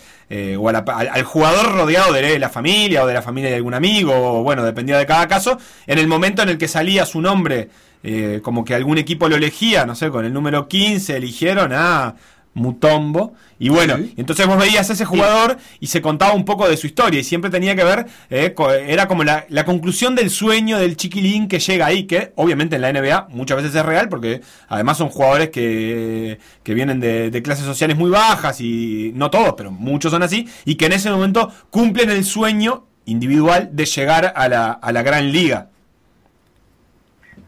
o 0.58 0.68
al, 0.68 1.25
jugador 1.25 1.73
rodeado 1.75 2.12
de 2.12 2.38
la 2.38 2.49
familia 2.49 3.02
o 3.02 3.06
de 3.08 3.14
la 3.14 3.20
familia 3.20 3.50
de 3.50 3.56
algún 3.56 3.75
amigo, 3.75 4.12
o 4.14 4.44
bueno, 4.44 4.62
dependía 4.62 4.96
de 4.96 5.04
cada 5.04 5.26
caso, 5.26 5.58
en 5.88 5.99
el 5.99 6.06
momento 6.06 6.40
en 6.42 6.50
el 6.50 6.56
que 6.56 6.68
salía 6.68 7.04
su 7.04 7.20
nombre. 7.20 7.68
como 8.42 8.64
que 8.64 8.76
algún 8.76 8.96
equipo 8.96 9.28
lo 9.28 9.34
elegía, 9.34 9.84
no 9.87 9.96
sé, 9.96 10.08
con 10.11 10.25
el 10.25 10.32
número 10.32 10.68
15 10.68 11.16
eligieron 11.16 11.73
a 11.73 12.14
Mutombo. 12.54 13.35
Y 13.59 13.69
bueno, 13.69 13.97
entonces 14.16 14.47
vos 14.47 14.59
veías 14.59 14.88
a 14.90 14.95
ese 14.95 15.04
jugador 15.04 15.59
y 15.80 15.88
se 15.88 16.00
contaba 16.00 16.33
un 16.33 16.45
poco 16.45 16.69
de 16.69 16.76
su 16.76 16.87
historia 16.87 17.21
y 17.21 17.25
siempre 17.25 17.50
tenía 17.50 17.76
que 17.76 17.85
ver, 17.85 18.07
eh, 18.30 18.54
era 18.87 19.07
como 19.07 19.23
la, 19.23 19.47
conclusión 19.64 20.14
del 20.14 20.30
sueño 20.30 20.78
del 20.78 20.97
chiquilín 20.97 21.47
que 21.47 21.59
llega 21.59 21.87
ahí, 21.87 22.04
que 22.04 22.33
obviamente 22.37 22.76
en 22.76 22.83
la 22.83 22.92
NBA 22.92 23.28
muchas 23.30 23.59
veces 23.59 23.75
es 23.75 23.85
real 23.85 24.09
porque 24.09 24.40
además 24.69 24.97
son 24.97 25.11
jugadores 25.11 25.50
que, 25.50 26.38
que 26.62 26.75
vienen 26.75 27.00
de, 27.00 27.30
de, 27.30 27.42
clases 27.42 27.66
sociales 27.66 27.97
muy 27.97 28.11
bajas 28.11 28.61
y 28.61 29.12
no 29.14 29.30
todos, 29.30 29.54
pero 29.57 29.71
muchos 29.71 30.11
son 30.11 30.23
así, 30.23 30.49
y 30.64 30.76
que 30.76 30.87
en 30.87 30.92
ese 30.92 31.11
momento 31.11 31.52
cumplen 31.71 32.11
el 32.11 32.25
sueño 32.25 32.87
individual 33.04 33.71
de 33.73 33.85
llegar 33.85 34.33
a 34.35 34.49
la, 34.49 34.73
a 34.73 34.92
la 34.92 35.02
gran 35.02 35.30
liga. 35.33 35.71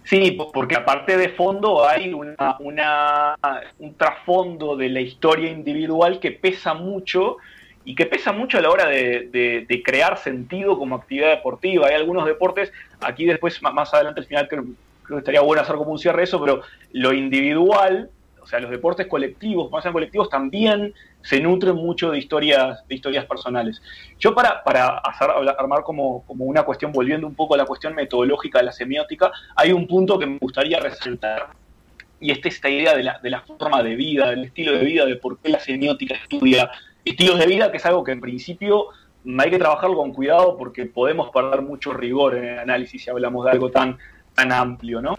Sí, 0.04 0.36
porque 0.52 0.76
aparte 0.76 1.16
de 1.16 1.28
fondo 1.30 1.86
hay 1.86 2.12
una, 2.12 3.36
un 3.78 3.94
trasfondo 3.94 4.76
de 4.76 4.88
la 4.88 5.00
historia 5.00 5.50
individual 5.50 6.18
que 6.18 6.32
pesa 6.32 6.74
mucho 6.74 7.36
y 7.84 7.94
que 7.94 8.06
pesa 8.06 8.32
mucho 8.32 8.58
a 8.58 8.60
la 8.60 8.70
hora 8.70 8.86
de, 8.86 9.82
crear 9.84 10.18
sentido 10.18 10.78
como 10.78 10.96
actividad 10.96 11.30
deportiva. 11.30 11.86
Hay 11.88 11.94
algunos 11.94 12.26
deportes, 12.26 12.72
aquí 13.00 13.26
después, 13.26 13.60
más 13.62 13.94
adelante 13.94 14.20
al 14.20 14.26
final 14.26 14.48
creo, 14.48 14.64
creo 15.04 15.18
que 15.18 15.20
estaría 15.20 15.40
bueno 15.40 15.62
hacer 15.62 15.76
como 15.76 15.92
un 15.92 15.98
cierre 15.98 16.24
eso, 16.24 16.40
pero 16.40 16.62
lo 16.92 17.12
individual 17.12 18.10
o 18.42 18.46
sea, 18.46 18.58
los 18.60 18.70
deportes 18.70 19.06
colectivos, 19.06 19.70
más 19.70 19.82
sean 19.82 19.92
colectivos, 19.92 20.28
también 20.28 20.92
se 21.22 21.40
nutren 21.40 21.76
mucho 21.76 22.10
de 22.10 22.18
historias, 22.18 22.86
de 22.86 22.94
historias 22.94 23.24
personales. 23.26 23.80
Yo 24.18 24.34
para, 24.34 24.62
para 24.62 24.98
armar 25.58 25.82
como, 25.82 26.24
como 26.26 26.44
una 26.44 26.62
cuestión, 26.64 26.92
volviendo 26.92 27.26
un 27.26 27.34
poco 27.34 27.54
a 27.54 27.56
la 27.56 27.64
cuestión 27.64 27.94
metodológica 27.94 28.58
de 28.58 28.64
la 28.66 28.72
semiótica, 28.72 29.30
hay 29.56 29.72
un 29.72 29.86
punto 29.86 30.18
que 30.18 30.26
me 30.26 30.38
gustaría 30.38 30.80
resaltar, 30.80 31.48
y 32.20 32.30
es 32.30 32.38
esta 32.44 32.68
idea 32.68 32.96
de 32.96 33.02
la, 33.02 33.18
de 33.18 33.30
la 33.30 33.40
forma 33.40 33.82
de 33.82 33.96
vida, 33.96 34.30
del 34.30 34.44
estilo 34.44 34.72
de 34.72 34.84
vida, 34.84 35.06
de 35.06 35.16
por 35.16 35.38
qué 35.38 35.48
la 35.48 35.60
semiótica 35.60 36.14
estudia 36.14 36.70
estilos 37.04 37.38
de 37.38 37.46
vida, 37.46 37.70
que 37.70 37.78
es 37.78 37.86
algo 37.86 38.04
que 38.04 38.12
en 38.12 38.20
principio 38.20 38.88
hay 39.38 39.50
que 39.50 39.58
trabajarlo 39.58 39.96
con 39.96 40.12
cuidado 40.12 40.56
porque 40.56 40.86
podemos 40.86 41.30
perder 41.30 41.62
mucho 41.62 41.92
rigor 41.92 42.36
en 42.36 42.44
el 42.44 42.58
análisis 42.58 43.04
si 43.04 43.10
hablamos 43.10 43.44
de 43.44 43.50
algo 43.52 43.70
tan, 43.70 43.98
tan 44.34 44.52
amplio, 44.52 45.00
¿no? 45.00 45.16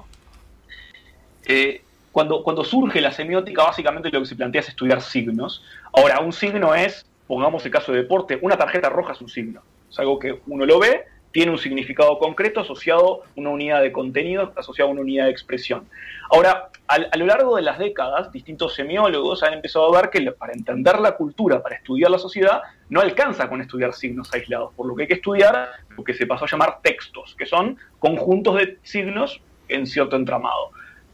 Eh, 1.45 1.81
cuando, 2.13 2.63
surge 2.63 3.01
la 3.01 3.11
semiótica, 3.11 3.63
básicamente 3.63 4.11
lo 4.11 4.19
que 4.19 4.27
se 4.27 4.35
plantea 4.35 4.61
es 4.61 4.69
estudiar 4.69 5.01
signos. 5.01 5.63
Ahora, 5.91 6.19
un 6.19 6.31
signo 6.31 6.75
es, 6.75 7.07
pongamos 7.27 7.65
el 7.65 7.71
caso 7.71 7.91
de 7.91 8.03
deporte, 8.03 8.37
una 8.39 8.55
tarjeta 8.55 8.87
roja 8.87 9.13
es 9.13 9.21
un 9.21 9.29
signo. 9.29 9.63
Es 9.89 9.97
algo 9.97 10.19
que 10.19 10.39
uno 10.45 10.63
lo 10.67 10.79
ve, 10.79 11.05
tiene 11.31 11.51
un 11.51 11.57
significado 11.57 12.19
concreto 12.19 12.59
asociado 12.59 13.23
a 13.23 13.27
una 13.35 13.49
unidad 13.49 13.81
de 13.81 13.91
contenido, 13.91 14.53
asociado 14.55 14.89
a 14.89 14.93
una 14.93 15.01
unidad 15.01 15.25
de 15.25 15.31
expresión. 15.31 15.89
Ahora, 16.29 16.69
a, 16.87 17.17
lo 17.17 17.25
largo 17.25 17.55
de 17.55 17.63
las 17.63 17.79
décadas, 17.79 18.31
distintos 18.31 18.75
semiólogos 18.75 19.41
han 19.41 19.53
empezado 19.53 19.87
a 19.87 19.99
ver 19.99 20.11
que 20.11 20.31
para 20.33 20.53
entender 20.53 20.99
la 20.99 21.15
cultura, 21.15 21.63
para 21.63 21.77
estudiar 21.77 22.11
la 22.11 22.19
sociedad, 22.19 22.61
no 22.89 23.01
alcanza 23.01 23.49
con 23.49 23.59
estudiar 23.59 23.91
signos 23.93 24.31
aislados, 24.31 24.71
por 24.75 24.85
lo 24.85 24.95
que 24.95 25.03
hay 25.03 25.07
que 25.07 25.15
estudiar 25.15 25.71
lo 25.97 26.03
que 26.03 26.13
se 26.13 26.27
pasó 26.27 26.45
a 26.45 26.47
llamar 26.47 26.77
textos, 26.83 27.33
que 27.35 27.47
son 27.47 27.79
conjuntos 27.97 28.57
de 28.57 28.77
signos 28.83 29.41
en 29.67 29.87
cierto 29.87 30.15
entramado. 30.15 30.69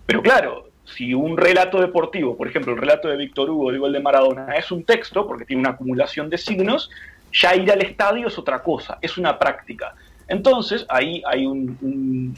Pero 0.05 0.21
claro, 0.21 0.68
si 0.95 1.13
un 1.13 1.37
relato 1.37 1.79
deportivo, 1.79 2.35
por 2.35 2.47
ejemplo, 2.47 2.73
el 2.73 2.79
relato 2.79 3.07
de 3.07 3.17
Víctor 3.17 3.49
Hugo, 3.49 3.71
el 3.71 3.93
de 3.93 3.99
Maradona, 3.99 4.55
es 4.55 4.71
un 4.71 4.83
texto, 4.83 5.27
porque 5.27 5.45
tiene 5.45 5.61
una 5.61 5.71
acumulación 5.71 6.29
de 6.29 6.37
signos, 6.37 6.89
ya 7.31 7.55
ir 7.55 7.71
al 7.71 7.81
estadio 7.81 8.27
es 8.27 8.37
otra 8.37 8.63
cosa, 8.63 8.97
es 9.01 9.17
una 9.17 9.37
práctica. 9.37 9.95
Entonces, 10.27 10.85
ahí 10.89 11.21
hay 11.25 11.45
un, 11.45 12.37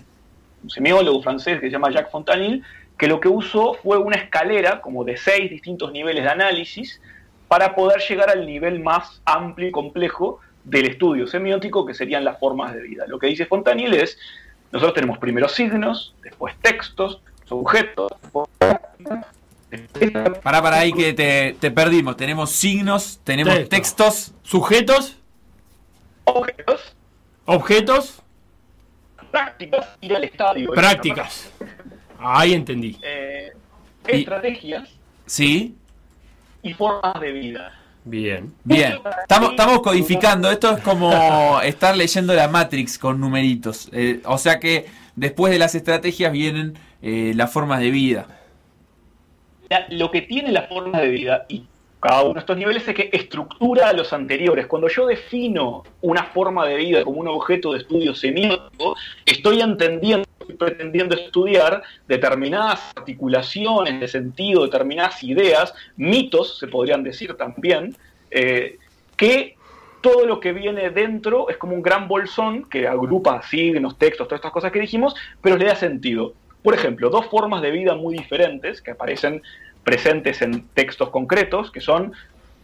semiólogo 0.68 1.24
francés 1.24 1.60
que 1.60 1.68
se 1.68 1.72
llama 1.72 1.92
Jacques 1.92 2.12
Fontanil, 2.12 2.64
que 2.98 3.08
lo 3.08 3.20
que 3.20 3.28
usó 3.28 3.74
fue 3.74 3.98
una 3.98 4.16
escalera 4.16 4.80
como 4.80 5.04
de 5.04 5.18
seis 5.18 5.50
distintos 5.50 5.92
niveles 5.92 6.24
de 6.24 6.30
análisis 6.30 7.02
para 7.48 7.74
poder 7.74 8.00
llegar 8.02 8.30
al 8.30 8.46
nivel 8.46 8.80
más 8.80 9.22
amplio 9.26 9.70
y 9.70 9.72
complejo 9.72 10.40
del 10.64 10.86
estudio 10.86 11.26
semiótico, 11.26 11.86
que 11.86 11.96
serían 11.96 12.24
las 12.24 12.40
formas 12.40 12.74
de 12.74 12.82
vida. 12.84 13.06
Lo 13.08 13.18
que 13.18 13.28
dice 13.28 13.48
Fontanil 13.48 13.94
es, 13.96 14.20
nosotros 14.72 14.94
tenemos 14.94 15.18
primero 15.18 15.50
signos, 15.50 16.14
después 16.22 16.56
textos, 16.62 17.22
sujetos. 17.52 18.12
Para, 20.42 20.62
para 20.62 20.80
ahí 20.80 20.94
que 20.94 21.14
te, 21.14 21.72
perdimos. 21.72 22.16
Tenemos 22.16 22.52
signos, 22.52 23.20
tenemos 23.24 23.68
textos. 23.68 24.34
Sujetos. 24.42 25.18
Objetos. 26.24 26.96
Objetos. 27.46 28.22
Prácticas. 29.32 29.88
Ir 30.00 30.16
al 30.16 30.24
estadio. 30.24 30.72
Prácticas. 30.72 31.52
Ahí 32.20 32.54
entendí. 32.54 32.98
Eh, 33.02 33.52
estrategias. 34.08 34.90
Sí. 35.26 35.76
Y 36.64 36.74
formas 36.74 37.20
de 37.20 37.32
vida. 37.32 37.80
Bien. 38.04 38.54
Bien. 38.64 39.00
Estamos, 39.22 39.52
estamos 39.52 39.82
codificando. 39.82 40.50
Esto 40.50 40.78
es 40.78 40.84
como 40.84 41.62
estar 41.64 41.96
leyendo 41.98 42.34
la 42.34 42.48
Matrix 42.48 42.98
con 42.98 43.20
numeritos. 43.20 43.90
Eh, 43.92 44.22
o 44.26 44.38
sea 44.38 44.60
que 44.60 44.88
después 45.16 45.52
de 45.52 45.60
las 45.60 45.76
estrategias 45.76 46.32
vienen 46.32 46.78
eh, 47.02 47.34
las 47.36 47.52
formas 47.52 47.80
de 47.80 47.92
vida. 47.92 48.28
lo 49.90 50.12
que 50.12 50.22
tiene 50.22 50.52
la 50.52 50.64
forma 50.64 51.00
de 51.00 51.10
vida 51.10 51.46
y 51.48 51.66
cada 52.02 52.24
uno 52.24 52.34
de 52.34 52.40
estos 52.40 52.58
niveles 52.58 52.88
es 52.88 52.96
que 52.96 53.10
estructura 53.14 53.90
a 53.90 53.94
los 53.94 54.12
anteriores. 54.12 54.66
Cuando 54.66 54.88
yo 54.88 55.06
defino 55.06 55.84
una 56.02 56.24
forma 56.24 56.66
de 56.66 56.76
vida 56.76 57.04
como 57.04 57.20
un 57.20 57.28
objeto 57.28 57.74
de 57.74 57.80
estudio 57.80 58.16
semiótico, 58.16 58.96
estoy 59.24 59.62
entendiendo, 59.62 60.28
estoy 60.40 60.56
pretendiendo 60.56 61.16
estudiar 61.16 61.84
determinadas 62.08 62.92
articulaciones 62.96 64.00
de 64.00 64.08
sentido, 64.08 64.64
determinadas 64.64 65.24
ideas, 65.24 65.76
mitos, 65.96 66.58
se 66.58 66.68
podrían 66.68 67.04
decir 67.04 67.36
también, 67.36 67.96
eh, 68.32 68.80
que 69.16 69.56
todo 70.02 70.26
lo 70.26 70.40
que 70.40 70.54
viene 70.54 70.90
dentro 70.90 71.50
es 71.50 71.58
como 71.58 71.76
un 71.76 71.84
gran 71.84 72.08
bolsón 72.08 72.64
que 72.64 72.88
agrupa 72.88 73.44
signos, 73.44 74.00
textos, 74.00 74.28
todas 74.28 74.40
estas 74.40 74.52
cosas 74.52 74.72
que 74.72 74.80
dijimos, 74.80 75.16
pero 75.40 75.56
le 75.56 75.66
da 75.66 75.76
sentido. 75.76 76.34
Por 76.64 76.74
ejemplo, 76.74 77.10
dos 77.10 77.26
formas 77.28 77.62
de 77.62 77.72
vida 77.72 77.96
muy 77.96 78.16
diferentes 78.16 78.82
que 78.82 78.92
aparecen 78.92 79.42
presentes 79.84 80.42
en 80.42 80.68
textos 80.70 81.10
concretos, 81.10 81.72
que 81.72 81.82
son, 81.82 82.14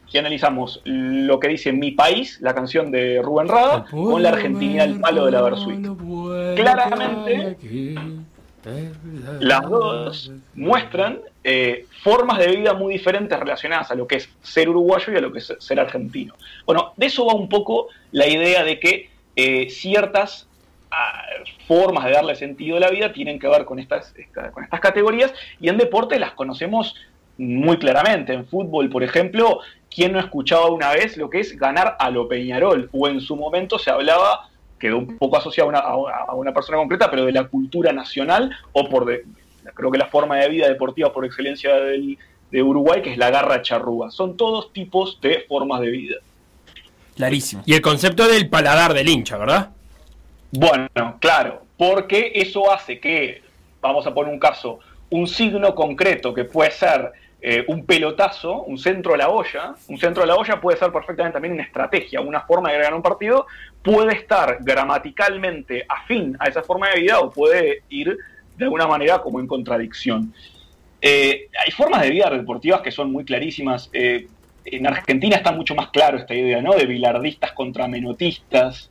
si 0.10 0.18
analizamos 0.18 0.82
lo 0.86 1.39
que 1.39 1.48
dice 1.48 1.72
Mi 1.72 1.92
País, 1.92 2.39
la 2.42 2.54
canción 2.54 2.92
de 2.92 3.22
Rubén 3.22 3.48
Rada, 3.48 3.86
con 3.89 4.22
la 4.22 4.30
Argentina 4.30 4.84
el 4.84 5.00
palo 5.00 5.25
de 5.25 5.32
la 5.32 5.42
Versuit. 5.42 5.88
Claramente, 6.56 7.58
las 9.39 9.62
dos 9.70 10.32
muestran 10.56 11.20
eh, 11.44 11.86
formas 12.04 12.39
de 12.39 12.48
vida 12.56 12.74
muy 12.74 12.94
diferentes 12.94 13.39
relacionadas 13.39 13.92
a 13.92 13.96
lo 13.96 14.06
que 14.06 14.18
es 14.18 14.30
ser 14.42 14.70
uruguayo 14.70 15.13
y 15.13 15.16
a 15.16 15.22
lo 15.22 15.32
que 15.32 15.39
es 15.39 15.54
ser 15.60 15.80
argentino. 15.80 16.36
Bueno, 16.66 16.94
de 16.98 17.06
eso 17.06 17.25
va 17.25 17.34
un 17.34 17.50
poco 17.50 17.88
la 18.12 18.27
idea 18.27 18.63
de 18.63 18.80
que 18.80 19.10
eh, 19.36 19.70
ciertas 19.70 20.48
formas 21.67 22.06
de 22.06 22.12
darle 22.12 22.36
sentido 22.36 22.77
a 22.77 22.79
la 22.79 22.89
vida 22.89 23.12
tienen 23.12 23.39
que 23.39 23.48
ver 23.48 23.65
con 23.65 23.79
estas, 23.79 24.13
con 24.53 24.63
estas 24.63 24.79
categorías 24.79 25.34
y 25.60 25.70
en 25.70 25.77
deporte 25.77 26.17
las 26.20 26.32
conocemos 26.32 26.96
muy 27.38 27.77
claramente. 27.77 28.34
En 28.34 28.46
fútbol, 28.48 28.89
por 28.89 29.03
ejemplo, 29.03 29.60
¿quién 29.94 30.13
no 30.13 30.20
escuchaba 30.20 30.67
una 30.67 30.91
vez 30.91 31.17
lo 31.17 31.29
que 31.29 31.39
es 31.39 31.58
ganar 31.58 31.96
a 32.00 32.10
lo 32.10 32.27
Peñarol? 32.27 32.89
O 32.91 33.08
en 33.08 33.22
su 33.22 33.36
momento 33.36 33.77
se 33.77 33.91
hablaba, 33.91 34.50
quedó 34.79 34.98
un 34.98 35.17
poco 35.17 35.38
asociado 35.38 35.70
a 35.75 36.34
una, 36.36 36.53
persona 36.53 36.77
concreta, 36.77 37.10
pero 37.10 37.25
de 37.25 37.32
la 37.32 37.48
cultura 37.48 37.91
nacional 37.94 38.56
o 38.72 38.89
por, 38.89 39.06
de, 39.06 39.25
creo 39.74 39.91
que 39.91 39.98
la 39.98 40.08
forma 40.08 40.38
de 40.38 40.50
vida 40.50 40.67
deportiva 40.67 41.13
por 41.13 41.25
excelencia 41.25 41.75
de 41.75 42.63
Uruguay, 42.63 43.01
que 43.01 43.12
es 43.12 43.17
la 43.17 43.29
garra 43.29 43.62
charrúa. 43.62 44.10
Son 44.10 44.38
todos 44.38 44.72
tipos 44.74 45.20
de 45.22 45.46
formas 45.48 45.82
de 45.82 45.89
vida. 45.89 46.15
Clarísimo. 47.15 47.63
Y 47.65 47.74
el 47.74 47.82
concepto 47.82 48.27
del 48.27 48.48
paladar 48.48 48.94
del 48.94 49.10
hincha, 49.10 49.38
¿verdad? 49.38 49.72
Bueno, 50.51 51.18
claro, 51.20 51.63
porque 51.77 52.32
eso 52.36 52.72
hace 52.72 53.00
que, 53.00 53.42
vamos 53.82 54.08
a 54.08 54.13
poner 54.13 54.34
un 54.34 54.39
caso, 54.39 54.80
un 55.10 55.27
signo 55.27 55.75
concreto 55.75 56.34
que 56.34 56.46
puede 56.46 56.72
ser 56.72 57.12
eh, 57.39 57.63
un 57.68 57.86
pelotazo, 57.86 58.63
un 58.63 58.77
centro 58.77 59.13
a 59.13 59.18
la 59.18 59.30
olla, 59.30 59.75
un 59.89 59.98
centro 59.98 60.24
a 60.24 60.25
la 60.25 60.36
olla 60.36 60.60
puede 60.60 60.77
ser 60.77 60.92
perfectamente 60.92 61.34
también 61.34 61.54
una 61.54 61.63
estrategia, 61.63 62.20
una 62.20 62.42
forma 62.42 62.72
de 62.72 62.77
ganar 62.77 62.94
un 62.94 63.01
partido, 63.01 63.46
puede 63.84 64.16
estar 64.16 64.58
gramaticalmente 64.62 65.86
afín 65.88 66.36
a 66.39 66.48
esa 66.48 66.63
forma 66.63 66.89
de 66.89 67.01
vida 67.01 67.20
o 67.20 67.32
puede 67.32 67.84
ir 67.89 68.18
de 68.58 68.66
alguna 68.66 68.88
manera 68.88 69.20
como 69.22 69.39
en 69.39 69.48
contradicción. 69.48 70.34
Eh, 71.00 71.48
hay 71.63 71.72
formas 71.72 72.01
de 72.01 72.10
vida 72.10 72.30
deportivas 72.32 72.82
que 72.82 72.92
son 72.92 73.12
muy 73.12 73.24
clarísimas. 73.24 73.89
Eh, 73.94 74.27
en 74.66 74.88
Argentina 74.88 75.38
está 75.38 75.51
mucho 75.51 75.75
más 75.75 75.89
claro 75.89 76.18
esta 76.18 76.34
idea, 76.34 76.62
¿no? 76.62 76.74
De 76.74 76.86
bilardistas 76.86 77.51
contra 77.51 77.88
menotistas, 77.88 78.89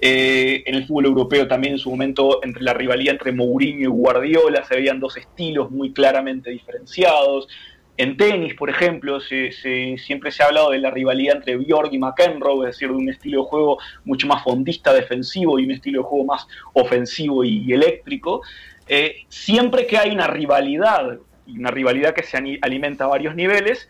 eh, 0.00 0.62
en 0.66 0.74
el 0.74 0.86
fútbol 0.86 1.06
europeo 1.06 1.48
también 1.48 1.74
en 1.74 1.78
su 1.78 1.90
momento 1.90 2.40
entre 2.44 2.62
la 2.62 2.72
rivalidad 2.72 3.14
entre 3.14 3.32
Mourinho 3.32 3.82
y 3.82 3.86
Guardiola 3.86 4.64
se 4.64 4.76
veían 4.76 5.00
dos 5.00 5.16
estilos 5.16 5.70
muy 5.70 5.92
claramente 5.92 6.50
diferenciados. 6.50 7.48
En 7.96 8.16
tenis, 8.16 8.54
por 8.54 8.70
ejemplo, 8.70 9.18
siempre 9.20 10.30
se 10.30 10.42
ha 10.42 10.46
hablado 10.46 10.70
de 10.70 10.78
la 10.78 10.92
rivalidad 10.92 11.38
entre 11.38 11.56
Bjork 11.56 11.92
y 11.92 11.98
McEnroe, 11.98 12.68
es 12.68 12.76
decir, 12.76 12.90
de 12.90 12.94
un 12.94 13.08
estilo 13.08 13.42
de 13.42 13.48
juego 13.48 13.78
mucho 14.04 14.28
más 14.28 14.44
fondista 14.44 14.92
defensivo 14.92 15.58
y 15.58 15.64
un 15.64 15.72
estilo 15.72 16.02
de 16.02 16.08
juego 16.08 16.24
más 16.24 16.46
ofensivo 16.74 17.42
y, 17.42 17.72
eléctrico. 17.72 18.42
Eh, 18.86 19.24
siempre 19.28 19.88
que 19.88 19.98
hay 19.98 20.12
una 20.12 20.28
rivalidad, 20.28 21.18
una 21.48 21.72
rivalidad 21.72 22.14
que 22.14 22.22
se 22.22 22.36
alimenta 22.62 23.04
a 23.04 23.08
varios 23.08 23.34
niveles, 23.34 23.88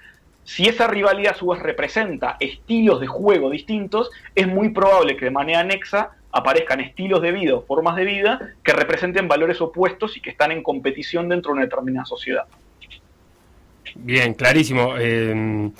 si 0.49 0.67
esa 0.67 0.87
rivalidad 0.87 1.35
a 1.35 1.39
su 1.39 1.49
vez 1.49 1.61
representa 1.61 2.39
estilos 2.41 3.03
de 3.03 3.07
juego 3.07 3.51
distintos, 3.51 4.11
es 4.35 4.49
muy 4.49 4.71
probable 4.71 5.15
que 5.15 5.27
de 5.27 5.31
manera 5.31 5.61
anexa 5.61 6.13
aparezcan 6.33 6.81
estilos 6.81 7.21
de 7.21 7.33
vida 7.33 7.55
o 7.55 7.67
formas 7.67 7.97
de 7.97 8.07
vida 8.07 8.55
que 8.65 8.73
representen 8.73 9.29
valores 9.29 9.61
opuestos 9.61 10.17
y 10.17 10.23
que 10.23 10.31
están 10.31 10.51
en 10.51 10.63
competición 10.63 11.29
dentro 11.29 11.51
de 11.51 11.59
una 11.59 11.63
determinada 11.65 12.07
sociedad. 12.07 12.45
Bien, 13.97 14.33
clarísimo. 14.33 14.97
Em, 14.97 15.71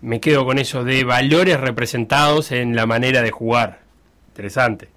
me 0.00 0.20
quedo 0.20 0.44
con 0.44 0.58
eso 0.58 0.82
de 0.82 1.04
valores 1.04 1.60
representados 1.60 2.50
en 2.50 2.74
la 2.74 2.86
manera 2.86 3.22
de 3.22 3.30
jugar. 3.30 3.82
Interesante. 4.30 4.88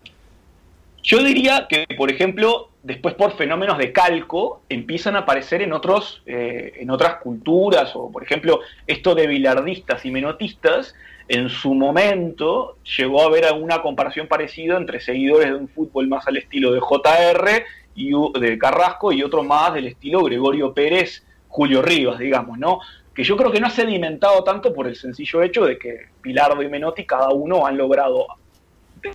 Yo 1.04 1.24
diría 1.24 1.68
que, 1.68 1.88
por 1.98 2.12
ejemplo, 2.12 2.70
después 2.84 3.16
por 3.16 3.36
fenómenos 3.36 3.78
de 3.78 3.92
calco 3.92 4.62
empiezan 4.70 5.16
a 5.16 5.20
aparecer 5.20 5.62
en, 5.62 5.74
otros, 5.74 6.22
eh, 6.26 6.74
en 6.78 6.92
otras 6.92 7.16
culturas, 7.16 7.92
o 7.96 8.12
por 8.12 8.24
ejemplo, 8.24 8.60
esto 8.86 9.16
de 9.16 9.28
bilardistas 9.28 10.06
y 10.06 10.12
menotistas, 10.12 10.94
en 11.28 11.50
su 11.50 11.74
momento 11.74 12.78
llegó 12.98 13.24
a 13.24 13.26
haber 13.26 13.46
alguna 13.46 13.82
comparación 13.82 14.28
parecida 14.28 14.78
entre 14.78 15.00
seguidores 15.00 15.50
de 15.50 15.56
un 15.56 15.70
fútbol 15.70 16.08
más 16.08 16.28
al 16.28 16.38
estilo 16.38 16.72
de 16.72 16.80
JR 16.80 17.64
y 17.96 18.12
de 18.40 18.58
Carrasco 18.58 19.12
y 19.12 19.24
otro 19.24 19.44
más 19.44 19.74
del 19.74 19.88
estilo 19.88 20.24
Gregorio 20.24 20.74
Pérez, 20.74 21.26
Julio 21.48 21.82
Rivas, 21.82 22.20
digamos, 22.20 22.58
¿no? 22.58 22.80
Que 23.14 23.24
yo 23.24 23.36
creo 23.38 23.52
que 23.52 23.60
no 23.60 23.68
ha 23.68 23.72
sedimentado 23.72 24.44
tanto 24.44 24.74
por 24.74 24.88
el 24.88 24.96
sencillo 24.96 25.42
hecho 25.42 25.66
de 25.66 25.78
que 25.78 26.08
Pilardo 26.22 26.62
y 26.64 26.70
Menotti 26.70 27.06
cada 27.06 27.30
uno 27.30 27.66
han 27.66 27.78
logrado 27.78 28.28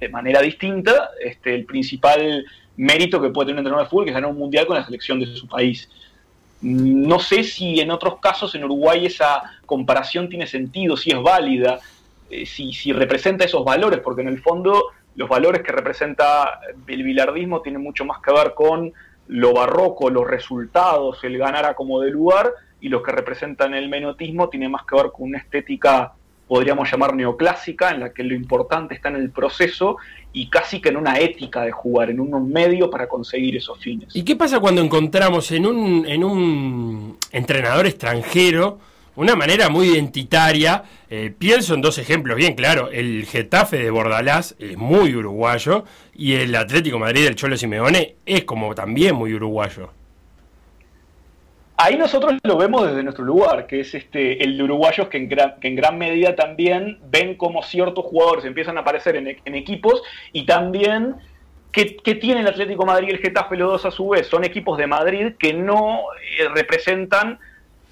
de 0.00 0.08
manera 0.08 0.40
distinta 0.40 1.10
este, 1.20 1.54
el 1.54 1.64
principal 1.64 2.44
mérito 2.76 3.20
que 3.20 3.30
puede 3.30 3.46
tener 3.46 3.56
un 3.56 3.66
entrenador 3.66 3.86
de 3.86 3.90
fútbol, 3.90 4.04
que 4.04 4.10
es 4.10 4.14
ganar 4.14 4.30
un 4.30 4.38
mundial 4.38 4.66
con 4.66 4.76
la 4.76 4.84
selección 4.84 5.20
de 5.20 5.26
su 5.26 5.46
país. 5.46 5.88
No 6.60 7.18
sé 7.18 7.44
si 7.44 7.80
en 7.80 7.90
otros 7.90 8.18
casos 8.20 8.54
en 8.54 8.64
Uruguay 8.64 9.06
esa 9.06 9.42
comparación 9.66 10.28
tiene 10.28 10.46
sentido, 10.46 10.96
si 10.96 11.10
es 11.10 11.20
válida, 11.20 11.80
eh, 12.30 12.46
si, 12.46 12.72
si, 12.72 12.92
representa 12.92 13.44
esos 13.44 13.64
valores, 13.64 14.00
porque 14.00 14.22
en 14.22 14.28
el 14.28 14.40
fondo 14.40 14.86
los 15.14 15.28
valores 15.28 15.62
que 15.62 15.72
representa 15.72 16.60
el 16.86 17.02
bilardismo 17.02 17.62
tienen 17.62 17.82
mucho 17.82 18.04
más 18.04 18.20
que 18.20 18.32
ver 18.32 18.54
con 18.54 18.92
lo 19.28 19.52
barroco, 19.52 20.10
los 20.10 20.26
resultados, 20.26 21.22
el 21.24 21.38
ganar 21.38 21.64
a 21.64 21.74
como 21.74 22.00
de 22.00 22.10
lugar, 22.10 22.52
y 22.80 22.88
los 22.88 23.02
que 23.02 23.12
representan 23.12 23.74
el 23.74 23.88
menotismo 23.88 24.48
tiene 24.48 24.68
más 24.68 24.84
que 24.84 24.96
ver 24.96 25.10
con 25.12 25.28
una 25.28 25.38
estética, 25.38 26.12
podríamos 26.46 26.90
llamar 26.90 27.14
neoclásica, 27.14 27.90
en 27.90 28.00
la 28.00 28.12
que 28.12 28.22
lo 28.22 28.34
importante 28.34 28.94
está 28.94 29.08
en 29.08 29.16
el 29.16 29.30
proceso 29.30 29.96
y 30.32 30.48
casi 30.48 30.80
que 30.80 30.90
en 30.90 30.96
una 30.96 31.18
ética 31.18 31.62
de 31.62 31.72
jugar, 31.72 32.10
en 32.10 32.20
un 32.20 32.52
medio 32.52 32.90
para 32.90 33.08
conseguir 33.08 33.56
esos 33.56 33.78
fines. 33.78 34.14
¿Y 34.14 34.22
qué 34.22 34.36
pasa 34.36 34.60
cuando 34.60 34.82
encontramos 34.82 35.50
en 35.50 35.66
un, 35.66 36.06
en 36.06 36.22
un 36.22 37.18
entrenador 37.32 37.86
extranjero 37.86 38.78
una 39.16 39.34
manera 39.34 39.68
muy 39.70 39.88
identitaria? 39.88 40.84
Eh, 41.08 41.32
pienso 41.36 41.74
en 41.74 41.80
dos 41.80 41.98
ejemplos 41.98 42.36
bien 42.36 42.54
claro. 42.54 42.90
El 42.90 43.24
Getafe 43.24 43.78
de 43.78 43.90
Bordalás 43.90 44.54
es 44.58 44.76
muy 44.76 45.14
uruguayo 45.14 45.84
y 46.14 46.34
el 46.34 46.54
Atlético 46.54 46.98
Madrid 46.98 47.24
del 47.24 47.34
Cholo 47.34 47.56
Simeone 47.56 48.16
es 48.26 48.44
como 48.44 48.74
también 48.74 49.14
muy 49.16 49.34
uruguayo. 49.34 49.90
Ahí 51.78 51.96
nosotros 51.96 52.38
lo 52.42 52.56
vemos 52.56 52.86
desde 52.86 53.02
nuestro 53.02 53.24
lugar, 53.24 53.66
que 53.66 53.80
es 53.80 53.94
este 53.94 54.42
el 54.42 54.56
de 54.56 54.64
uruguayos 54.64 55.08
que 55.08 55.18
en 55.18 55.28
gran, 55.28 55.60
que 55.60 55.68
en 55.68 55.76
gran 55.76 55.98
medida 55.98 56.34
también 56.34 56.98
ven 57.10 57.34
como 57.34 57.62
ciertos 57.62 58.06
jugadores 58.06 58.46
empiezan 58.46 58.78
a 58.78 58.80
aparecer 58.80 59.16
en, 59.16 59.54
equipos 59.54 60.02
y 60.32 60.46
también 60.46 61.16
que, 61.72 61.84
tiene 62.14 62.40
el 62.40 62.46
Atlético 62.46 62.86
Madrid 62.86 63.08
y 63.08 63.10
el 63.10 63.18
Getafe 63.18 63.56
los 63.56 63.72
dos 63.72 63.84
a 63.84 63.90
su 63.90 64.08
vez. 64.08 64.26
Son 64.26 64.42
equipos 64.44 64.78
de 64.78 64.86
Madrid 64.86 65.34
que 65.38 65.52
no 65.52 66.04
eh, 66.38 66.48
representan 66.54 67.38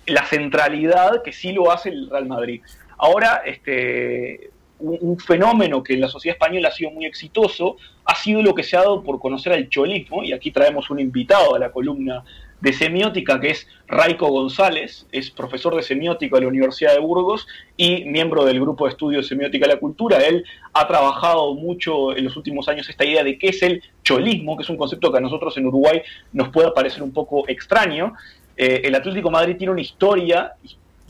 la 0.06 0.24
centralidad 0.24 1.22
que 1.22 1.32
sí 1.32 1.52
lo 1.52 1.70
hace 1.70 1.90
el 1.90 2.08
Real 2.08 2.24
Madrid. 2.24 2.62
Ahora, 2.96 3.42
este, 3.44 4.50
un, 4.78 5.18
fenómeno 5.18 5.82
que 5.82 5.92
en 5.92 6.00
la 6.00 6.08
sociedad 6.08 6.36
española 6.36 6.68
ha 6.68 6.72
sido 6.72 6.90
muy 6.90 7.04
exitoso 7.04 7.76
ha 8.06 8.14
sido 8.14 8.42
lo 8.42 8.54
que 8.54 8.62
se 8.62 8.76
ha 8.76 8.80
dado 8.80 9.02
por 9.02 9.18
conocer 9.18 9.52
al 9.52 9.68
cholismo, 9.68 10.22
y 10.22 10.32
aquí 10.32 10.50
traemos 10.50 10.90
un 10.90 11.00
invitado 11.00 11.54
a 11.54 11.58
la 11.58 11.70
columna 11.70 12.22
de 12.64 12.72
semiótica 12.72 13.38
que 13.40 13.50
es 13.50 13.66
Raico 13.86 14.26
González, 14.28 15.06
es 15.12 15.30
profesor 15.30 15.76
de 15.76 15.82
semiótica 15.82 16.36
de 16.36 16.42
la 16.42 16.48
Universidad 16.48 16.94
de 16.94 16.98
Burgos 16.98 17.46
y 17.76 18.06
miembro 18.06 18.46
del 18.46 18.58
grupo 18.58 18.86
de 18.86 18.92
estudios 18.92 19.26
de 19.26 19.28
semiótica 19.28 19.66
de 19.66 19.74
la 19.74 19.78
cultura. 19.78 20.16
Él 20.26 20.46
ha 20.72 20.88
trabajado 20.88 21.54
mucho 21.54 22.16
en 22.16 22.24
los 22.24 22.38
últimos 22.38 22.66
años 22.66 22.88
esta 22.88 23.04
idea 23.04 23.22
de 23.22 23.36
qué 23.36 23.48
es 23.48 23.62
el 23.62 23.82
cholismo, 24.02 24.56
que 24.56 24.62
es 24.62 24.70
un 24.70 24.78
concepto 24.78 25.12
que 25.12 25.18
a 25.18 25.20
nosotros 25.20 25.54
en 25.58 25.66
Uruguay 25.66 26.00
nos 26.32 26.48
puede 26.48 26.72
parecer 26.72 27.02
un 27.02 27.12
poco 27.12 27.46
extraño. 27.48 28.14
Eh, 28.56 28.80
el 28.84 28.94
Atlético 28.94 29.30
Madrid 29.30 29.56
tiene 29.58 29.72
una 29.72 29.82
historia 29.82 30.52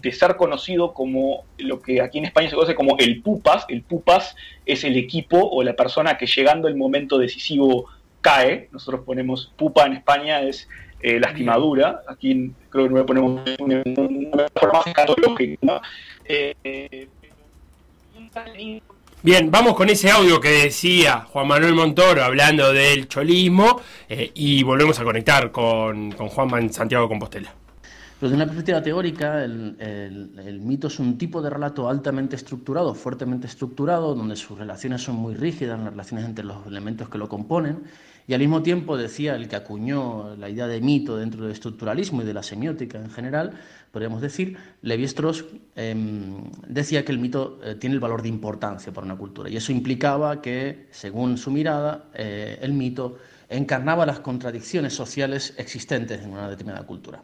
de 0.02 0.10
ser 0.10 0.34
conocido 0.34 0.92
como 0.92 1.44
lo 1.58 1.80
que 1.80 2.02
aquí 2.02 2.18
en 2.18 2.24
España 2.24 2.50
se 2.50 2.56
conoce 2.56 2.74
como 2.74 2.96
el 2.98 3.22
Pupas. 3.22 3.64
El 3.68 3.82
Pupas 3.82 4.34
es 4.66 4.82
el 4.82 4.96
equipo 4.96 5.38
o 5.38 5.62
la 5.62 5.74
persona 5.74 6.18
que 6.18 6.26
llegando 6.26 6.66
el 6.66 6.74
momento 6.74 7.16
decisivo 7.16 7.86
cae. 8.20 8.68
Nosotros 8.72 9.02
ponemos 9.06 9.52
Pupa 9.56 9.86
en 9.86 9.92
España, 9.92 10.40
es 10.40 10.68
eh, 11.04 11.20
lastimadura. 11.20 12.00
Aquí 12.08 12.50
creo 12.70 12.88
que 12.88 12.94
no 12.94 13.04
ponemos 13.04 13.42
una, 13.58 13.82
forma 14.54 14.82
escatológica. 14.86 15.82
Eh, 16.24 17.08
Bien, 19.22 19.50
vamos 19.50 19.74
con 19.74 19.88
ese 19.88 20.10
audio 20.10 20.40
que 20.40 20.48
decía 20.50 21.26
Juan 21.30 21.46
Manuel 21.46 21.74
Montoro 21.74 22.24
hablando 22.24 22.72
del 22.72 23.06
cholismo 23.06 23.80
eh, 24.08 24.30
y 24.34 24.62
volvemos 24.62 24.98
a 24.98 25.04
conectar 25.04 25.50
con, 25.50 26.12
con 26.12 26.28
Juan 26.28 26.72
Santiago 26.72 27.08
Compostela. 27.08 27.54
Desde 28.20 28.36
una 28.36 28.46
perspectiva 28.46 28.80
teórica, 28.80 29.44
el, 29.44 30.60
mito 30.62 30.86
es 30.86 31.00
un 31.00 31.18
tipo 31.18 31.42
de 31.42 31.50
relato 31.50 31.88
altamente 31.88 32.36
estructurado, 32.36 32.94
fuertemente 32.94 33.48
estructurado, 33.48 34.14
donde 34.14 34.36
sus 34.36 34.56
relaciones 34.56 35.02
son 35.02 35.16
muy 35.16 35.34
rígidas, 35.34 35.80
las 35.80 35.90
relaciones 35.90 36.24
entre 36.24 36.44
los 36.44 36.64
elementos 36.64 37.08
que 37.08 37.18
lo 37.18 37.28
componen, 37.28 37.82
y 38.28 38.32
al 38.32 38.40
mismo 38.40 38.62
tiempo 38.62 38.96
decía 38.96 39.34
el 39.34 39.48
que 39.48 39.56
acuñó 39.56 40.36
la 40.36 40.48
idea 40.48 40.68
de 40.68 40.80
mito 40.80 41.16
dentro 41.16 41.42
del 41.42 41.50
estructuralismo 41.50 42.22
y 42.22 42.24
de 42.24 42.32
la 42.32 42.44
semiótica 42.44 42.98
en 42.98 43.10
general, 43.10 43.52
podríamos 43.90 44.22
decir, 44.22 44.56
Levi-Strauss 44.82 45.44
em, 45.74 46.50
decía 46.68 47.04
que 47.04 47.10
el 47.10 47.18
mito 47.18 47.58
eh, 47.64 47.74
tiene 47.74 47.94
el 47.94 48.00
valor 48.00 48.22
de 48.22 48.28
importancia 48.28 48.92
para 48.92 49.04
una 49.04 49.16
cultura, 49.16 49.50
y 49.50 49.56
eso 49.56 49.72
implicaba 49.72 50.40
que, 50.40 50.86
según 50.92 51.36
su 51.36 51.50
mirada, 51.50 52.04
eh, 52.14 52.60
el 52.62 52.74
mito 52.74 53.18
encarnaba 53.48 54.06
las 54.06 54.20
contradicciones 54.20 54.94
sociales 54.94 55.52
existentes 55.58 56.22
en 56.22 56.30
una 56.30 56.48
determinada 56.48 56.86
cultura. 56.86 57.22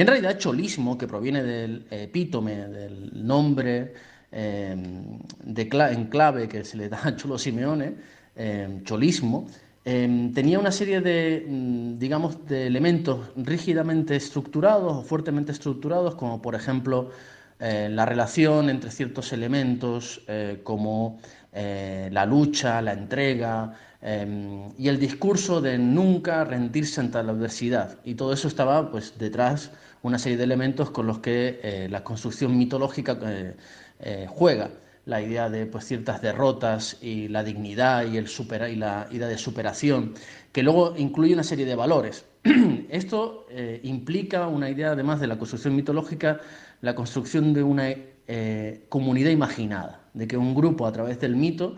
Y 0.00 0.02
en 0.02 0.06
realidad 0.06 0.38
cholismo, 0.38 0.96
que 0.96 1.06
proviene 1.06 1.42
del 1.42 1.84
epítome, 1.90 2.68
del 2.68 3.10
nombre 3.22 3.92
em, 4.32 5.18
de 5.44 5.68
en 5.92 6.06
clave 6.06 6.48
que 6.48 6.64
se 6.64 6.78
le 6.78 6.88
da 6.88 7.00
a 7.04 7.14
Cholo 7.16 7.36
Simeone, 7.36 7.96
em, 8.34 8.82
cholismo, 8.82 9.46
em, 9.84 10.32
tenía 10.32 10.58
una 10.58 10.72
serie 10.72 11.02
de, 11.02 11.44
mm, 11.46 11.98
digamos, 11.98 12.46
de 12.46 12.66
elementos 12.66 13.28
rígidamente 13.36 14.16
estructurados 14.16 14.90
o 14.96 15.02
fuertemente 15.02 15.52
estructurados, 15.52 16.14
como 16.14 16.40
por 16.40 16.54
ejemplo 16.54 17.10
eh, 17.58 17.90
la 17.90 18.06
relación 18.06 18.70
entre 18.70 18.90
ciertos 18.90 19.34
elementos 19.34 20.22
eh, 20.28 20.60
como 20.64 21.20
eh, 21.52 22.08
la 22.10 22.24
lucha, 22.24 22.80
la 22.80 22.94
entrega, 22.94 23.74
y 24.78 24.88
el 24.88 24.98
discurso 24.98 25.60
de 25.60 25.76
nunca 25.76 26.42
rendirse 26.44 27.02
ante 27.02 27.22
la 27.22 27.32
adversidad. 27.32 27.98
Y 28.02 28.14
todo 28.14 28.32
eso 28.32 28.48
estaba 28.48 28.90
pues, 28.90 29.18
detrás 29.18 29.70
una 30.02 30.18
serie 30.18 30.38
de 30.38 30.44
elementos 30.44 30.90
con 30.90 31.06
los 31.06 31.18
que 31.18 31.60
eh, 31.62 31.88
la 31.90 32.02
construcción 32.02 32.56
mitológica 32.56 33.18
eh, 33.22 33.56
eh, 34.00 34.26
juega. 34.28 34.70
La 35.06 35.22
idea 35.22 35.48
de 35.48 35.66
pues, 35.66 35.86
ciertas 35.86 36.20
derrotas 36.20 36.98
y 37.00 37.28
la 37.28 37.42
dignidad 37.42 38.06
y, 38.06 38.16
el 38.16 38.28
supera, 38.28 38.68
y 38.68 38.76
la 38.76 39.08
idea 39.10 39.26
de 39.26 39.38
superación, 39.38 40.14
que 40.52 40.62
luego 40.62 40.94
incluye 40.96 41.32
una 41.32 41.42
serie 41.42 41.64
de 41.64 41.74
valores. 41.74 42.26
Esto 42.90 43.46
implica 43.82 44.46
una 44.46 44.68
idea, 44.68 44.92
además 44.92 45.20
de 45.20 45.26
la 45.26 45.38
construcción 45.38 45.74
mitológica, 45.74 46.40
la 46.80 46.94
construcción 46.94 47.54
de 47.54 47.62
una 47.62 47.94
comunidad 48.88 49.30
imaginada, 49.30 50.02
de 50.12 50.28
que 50.28 50.36
un 50.36 50.54
grupo 50.54 50.86
a 50.86 50.92
través 50.92 51.18
del 51.18 51.34
mito 51.34 51.76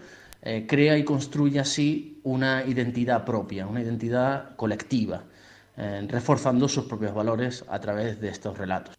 crea 0.66 0.98
y 0.98 1.04
construye 1.04 1.60
así 1.60 2.20
una 2.24 2.64
identidad 2.66 3.24
propia, 3.24 3.66
una 3.66 3.82
identidad 3.82 4.56
colectiva. 4.56 5.24
Eh, 5.74 6.06
reforzando 6.06 6.68
sus 6.68 6.84
propios 6.84 7.14
valores 7.14 7.64
a 7.66 7.80
través 7.80 8.20
de 8.20 8.28
estos 8.28 8.58
relatos. 8.58 8.94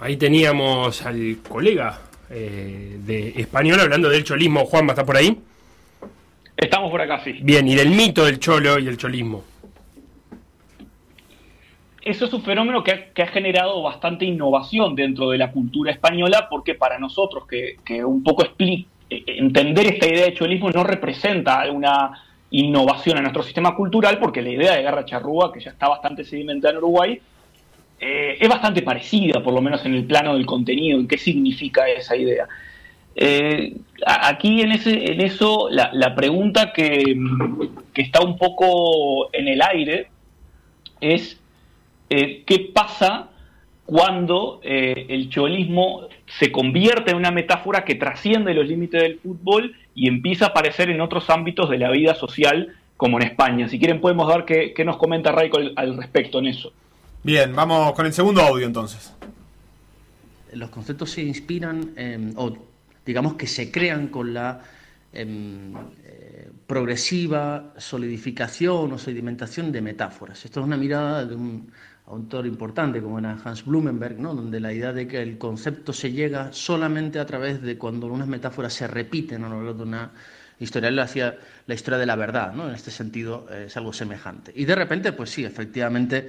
Ahí 0.00 0.16
teníamos 0.16 1.06
al 1.06 1.38
colega 1.48 2.00
eh, 2.28 2.98
de 3.04 3.28
español 3.36 3.78
hablando 3.78 4.08
del 4.08 4.24
cholismo. 4.24 4.64
Juan, 4.64 4.84
¿va 4.84 4.88
a 4.88 4.92
estar 4.94 5.06
por 5.06 5.16
ahí? 5.16 5.38
Estamos 6.56 6.90
por 6.90 7.00
acá, 7.00 7.22
sí. 7.22 7.38
Bien, 7.42 7.68
y 7.68 7.76
del 7.76 7.90
mito 7.90 8.24
del 8.24 8.40
cholo 8.40 8.80
y 8.80 8.88
el 8.88 8.96
cholismo. 8.96 9.44
Eso 12.02 12.24
es 12.24 12.32
un 12.32 12.42
fenómeno 12.42 12.82
que 12.82 13.12
ha, 13.22 13.26
generado 13.28 13.80
bastante 13.82 14.24
innovación 14.24 14.96
dentro 14.96 15.30
de 15.30 15.38
la 15.38 15.52
cultura 15.52 15.92
española, 15.92 16.48
porque 16.50 16.74
para 16.74 16.98
nosotros, 16.98 17.46
que, 17.46 17.76
que 17.84 18.04
un 18.04 18.24
poco 18.24 18.42
explica, 18.42 18.88
eh, 19.08 19.22
entender 19.26 19.86
esta 19.86 20.08
idea 20.08 20.24
de 20.24 20.34
cholismo 20.34 20.70
no 20.70 20.82
representa 20.82 21.70
una 21.70 22.10
innovación 22.50 23.18
a 23.18 23.22
nuestro 23.22 23.42
sistema 23.42 23.74
cultural, 23.74 24.18
porque 24.18 24.42
la 24.42 24.50
idea 24.50 24.74
de 24.74 24.82
Garra 24.82 25.04
Charrúa, 25.04 25.52
que 25.52 25.60
ya 25.60 25.70
está 25.70 25.88
bastante 25.88 26.24
sedimentada 26.24 26.72
en 26.72 26.78
Uruguay, 26.78 27.20
eh, 28.00 28.38
es 28.40 28.48
bastante 28.48 28.82
parecida, 28.82 29.42
por 29.42 29.52
lo 29.52 29.60
menos 29.60 29.84
en 29.84 29.94
el 29.94 30.04
plano 30.04 30.34
del 30.34 30.46
contenido, 30.46 30.98
en 30.98 31.06
qué 31.06 31.18
significa 31.18 31.88
esa 31.88 32.16
idea. 32.16 32.48
Eh, 33.14 33.76
aquí 34.06 34.62
en, 34.62 34.72
ese, 34.72 35.12
en 35.12 35.20
eso 35.20 35.68
la, 35.70 36.14
pregunta 36.14 36.72
que, 36.72 37.16
está 37.94 38.22
un 38.22 38.38
poco 38.38 39.32
en 39.32 39.48
el 39.48 39.60
aire 39.60 40.08
es 41.00 41.38
eh, 42.08 42.42
qué 42.46 42.70
pasa 42.72 43.29
cuando 43.90 44.60
el 44.62 45.28
cholismo 45.30 46.06
se 46.38 46.52
convierte 46.52 47.10
en 47.10 47.16
una 47.16 47.32
metáfora 47.32 47.84
que 47.84 47.96
trasciende 47.96 48.54
los 48.54 48.64
límites 48.64 49.02
del 49.02 49.18
fútbol 49.18 49.74
y 49.96 50.06
empieza 50.06 50.44
a 50.44 50.48
aparecer 50.50 50.90
en 50.90 51.00
otros 51.00 51.28
ámbitos 51.28 51.68
de 51.68 51.78
la 51.78 51.90
vida 51.90 52.14
social, 52.14 52.72
como 52.96 53.18
en 53.18 53.26
España. 53.26 53.68
Si 53.68 53.80
quieren 53.80 54.00
podemos 54.00 54.32
ver 54.32 54.44
qué, 54.44 54.84
nos 54.84 54.96
comenta 54.96 55.32
Raico 55.32 55.58
al, 55.74 55.96
respecto 55.96 56.38
en 56.38 56.46
eso. 56.46 56.72
Bien, 57.24 57.52
vamos 57.52 57.92
con 57.94 58.06
el 58.06 58.12
segundo 58.12 58.42
audio 58.42 58.64
entonces. 58.64 59.12
Los 60.52 60.70
conceptos 60.70 61.10
se 61.10 61.22
inspiran, 61.22 61.90
o 62.36 62.56
digamos 63.04 63.34
que 63.34 63.48
se 63.48 63.72
crean 63.72 64.06
con 64.06 64.32
la 64.32 64.60
em, 65.12 65.74
eh, 66.04 66.48
progresiva 66.68 67.74
solidificación 67.76 68.92
o 68.92 68.98
sedimentación 68.98 69.72
de 69.72 69.80
metáforas. 69.80 70.44
Esto 70.44 70.60
es 70.60 70.66
una 70.66 70.76
mirada 70.76 71.26
de 71.26 71.34
un 71.34 71.72
autor 72.10 72.46
importante 72.46 73.00
como 73.00 73.18
era 73.18 73.38
Hans 73.44 73.64
Blumenberg, 73.64 74.18
¿no? 74.18 74.34
donde 74.34 74.60
la 74.60 74.72
idea 74.72 74.92
de 74.92 75.06
que 75.06 75.22
el 75.22 75.38
concepto 75.38 75.92
se 75.92 76.12
llega 76.12 76.52
solamente 76.52 77.18
a 77.18 77.26
través 77.26 77.62
de 77.62 77.78
cuando 77.78 78.08
unas 78.08 78.28
metáforas 78.28 78.72
se 78.72 78.86
repiten 78.86 79.44
a 79.44 79.48
lo 79.48 79.62
largo 79.62 79.74
de 79.74 79.82
una 79.84 80.10
historia. 80.58 80.88
Él 80.88 80.98
hacía 80.98 81.38
la 81.66 81.74
historia 81.74 81.98
de 81.98 82.06
la 82.06 82.16
verdad, 82.16 82.52
¿no? 82.52 82.68
en 82.68 82.74
este 82.74 82.90
sentido 82.90 83.46
eh, 83.50 83.64
es 83.66 83.76
algo 83.76 83.92
semejante. 83.92 84.52
Y 84.54 84.64
de 84.64 84.74
repente, 84.74 85.12
pues 85.12 85.30
sí, 85.30 85.44
efectivamente, 85.44 86.28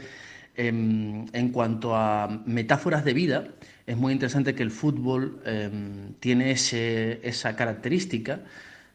em, 0.55 1.25
en 1.33 1.49
cuanto 1.49 1.95
a 1.95 2.27
metáforas 2.45 3.03
de 3.03 3.13
vida, 3.13 3.47
es 3.87 3.97
muy 3.97 4.13
interesante 4.13 4.53
que 4.53 4.63
el 4.63 4.71
fútbol 4.71 5.41
em, 5.45 6.13
tiene 6.19 6.51
esa 6.51 7.55
característica 7.55 8.41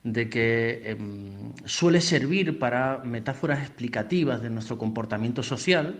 de 0.04 0.28
que 0.28 0.82
em, 0.84 1.52
suele 1.64 2.00
servir 2.00 2.60
para 2.60 2.98
metáforas 2.98 3.60
explicativas 3.60 4.40
de 4.40 4.50
nuestro 4.50 4.78
comportamiento 4.78 5.42
social 5.42 5.98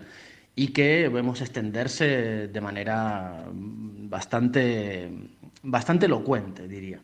y 0.57 0.69
que 0.69 1.07
vemos 1.07 1.39
extenderse 1.41 2.47
de 2.47 2.61
manera 2.61 3.45
bastante, 3.53 5.07
bastante 5.61 6.07
elocuente, 6.07 6.67
diría. 6.67 6.99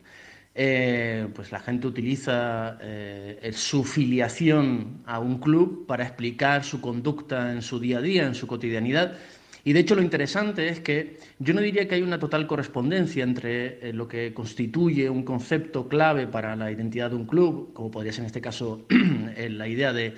Eh, 0.56 1.28
pues 1.32 1.52
la 1.52 1.60
gente 1.60 1.86
utiliza 1.86 2.78
eh, 2.80 3.52
su 3.54 3.84
filiación 3.84 5.02
a 5.06 5.20
un 5.20 5.38
club 5.38 5.86
para 5.86 6.02
explicar 6.02 6.64
su 6.64 6.80
conducta 6.80 7.52
en 7.52 7.62
su 7.62 7.78
día 7.78 7.98
a 7.98 8.02
día, 8.02 8.26
en 8.26 8.34
su 8.34 8.48
cotidianidad. 8.48 9.18
Y 9.62 9.72
de 9.72 9.80
hecho 9.80 9.94
lo 9.94 10.02
interesante 10.02 10.68
es 10.68 10.80
que 10.80 11.18
yo 11.38 11.54
no 11.54 11.60
diría 11.60 11.86
que 11.86 11.94
hay 11.94 12.02
una 12.02 12.18
total 12.18 12.48
correspondencia 12.48 13.22
entre 13.22 13.88
eh, 13.88 13.92
lo 13.92 14.08
que 14.08 14.34
constituye 14.34 15.08
un 15.08 15.22
concepto 15.22 15.86
clave 15.86 16.26
para 16.26 16.56
la 16.56 16.72
identidad 16.72 17.10
de 17.10 17.16
un 17.16 17.26
club, 17.26 17.72
como 17.72 17.92
podría 17.92 18.12
ser 18.12 18.22
en 18.22 18.26
este 18.26 18.40
caso 18.40 18.84
la 19.36 19.68
idea 19.68 19.92
de 19.92 20.14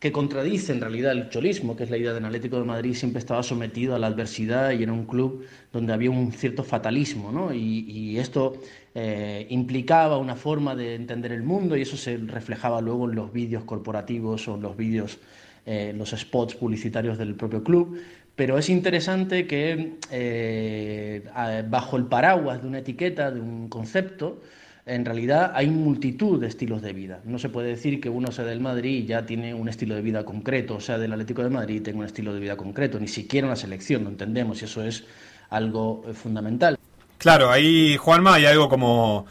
que 0.00 0.12
contradice 0.12 0.72
en 0.72 0.80
realidad 0.80 1.12
el 1.12 1.28
cholismo, 1.28 1.76
que 1.76 1.84
es 1.84 1.90
la 1.90 1.98
idea 1.98 2.14
del 2.14 2.24
Atlético 2.24 2.58
de 2.58 2.64
Madrid 2.64 2.94
siempre 2.94 3.18
estaba 3.18 3.42
sometido 3.42 3.94
a 3.94 3.98
la 3.98 4.06
adversidad 4.06 4.72
y 4.72 4.82
era 4.82 4.94
un 4.94 5.04
club 5.04 5.44
donde 5.74 5.92
había 5.92 6.10
un 6.10 6.32
cierto 6.32 6.64
fatalismo, 6.64 7.30
¿no? 7.30 7.52
y, 7.52 8.18
esto 8.18 8.54
eh, 8.94 9.46
implicaba 9.50 10.16
una 10.16 10.36
forma 10.36 10.74
de 10.74 10.94
entender 10.94 11.32
el 11.32 11.42
mundo 11.42 11.76
y 11.76 11.82
eso 11.82 11.98
se 11.98 12.16
reflejaba 12.16 12.80
luego 12.80 13.08
en 13.08 13.14
los 13.14 13.30
vídeos 13.30 13.64
corporativos 13.64 14.48
o 14.48 14.54
en 14.54 14.62
los 14.62 14.76
vídeos, 14.76 15.18
eh, 15.66 15.92
los 15.94 16.10
spots 16.10 16.54
publicitarios 16.54 17.18
del 17.18 17.34
propio 17.34 17.62
club. 17.62 18.00
Pero 18.34 18.56
es 18.56 18.70
interesante 18.70 19.46
que 19.46 19.96
eh, 20.10 21.22
bajo 21.68 21.98
el 21.98 22.06
paraguas 22.06 22.62
de 22.62 22.68
una 22.68 22.78
etiqueta, 22.78 23.30
de 23.30 23.40
un 23.40 23.68
concepto, 23.68 24.40
en 24.90 25.04
realidad 25.04 25.52
hay 25.54 25.68
multitud 25.68 26.40
de 26.40 26.48
estilos 26.48 26.82
de 26.82 26.92
vida. 26.92 27.20
No 27.24 27.38
se 27.38 27.48
puede 27.48 27.68
decir 27.68 28.00
que 28.00 28.08
uno 28.08 28.32
sea 28.32 28.44
del 28.44 28.60
Madrid 28.60 29.04
y 29.04 29.06
ya 29.06 29.24
tiene 29.24 29.54
un 29.54 29.68
estilo 29.68 29.94
de 29.94 30.02
vida 30.02 30.24
concreto, 30.24 30.74
o 30.74 30.80
sea, 30.80 30.98
del 30.98 31.12
Atlético 31.12 31.44
de 31.44 31.50
Madrid 31.50 31.80
tenga 31.80 32.00
un 32.00 32.06
estilo 32.06 32.34
de 32.34 32.40
vida 32.40 32.56
concreto, 32.56 32.98
ni 32.98 33.06
siquiera 33.06 33.46
una 33.46 33.54
selección, 33.54 34.02
lo 34.02 34.10
entendemos 34.10 34.60
y 34.62 34.64
eso 34.64 34.82
es 34.82 35.04
algo 35.48 36.02
eh, 36.08 36.12
fundamental. 36.12 36.76
Claro, 37.18 37.50
ahí, 37.50 37.96
Juanma, 37.98 38.34
hay 38.34 38.46
algo 38.46 38.68
como... 38.68 39.26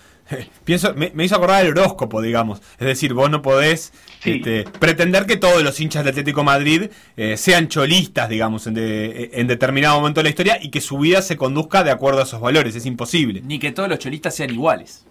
Pienso, 0.63 0.93
me, 0.93 1.11
hizo 1.25 1.35
acordar 1.35 1.65
el 1.65 1.71
horóscopo, 1.71 2.21
digamos. 2.21 2.61
Es 2.79 2.85
decir, 2.85 3.13
vos 3.13 3.29
no 3.29 3.41
podés 3.41 3.91
este, 4.23 4.63
pretender 4.79 5.25
que 5.25 5.37
todos 5.37 5.61
los 5.63 5.77
hinchas 5.79 6.05
del 6.05 6.11
Atlético 6.11 6.43
Madrid 6.43 6.83
eh, 7.17 7.35
sean 7.35 7.67
cholistas, 7.67 8.29
digamos, 8.29 8.67
en, 8.67 8.75
en, 8.77 9.47
determinado 9.47 9.99
momento 9.99 10.19
de 10.19 10.25
la 10.25 10.29
historia 10.29 10.59
y 10.61 10.69
que 10.69 10.81
su 10.81 10.99
vida 10.99 11.23
se 11.23 11.35
conduzca 11.35 11.83
de 11.83 11.89
acuerdo 11.89 12.19
a 12.19 12.23
esos 12.23 12.39
valores. 12.39 12.75
Es 12.75 12.85
imposible. 12.85 13.41
Ni 13.43 13.57
que 13.57 13.71
todos 13.71 13.89
los 13.89 13.97
cholistas 13.97 14.35
sean 14.35 14.51
iguales. 14.51 15.07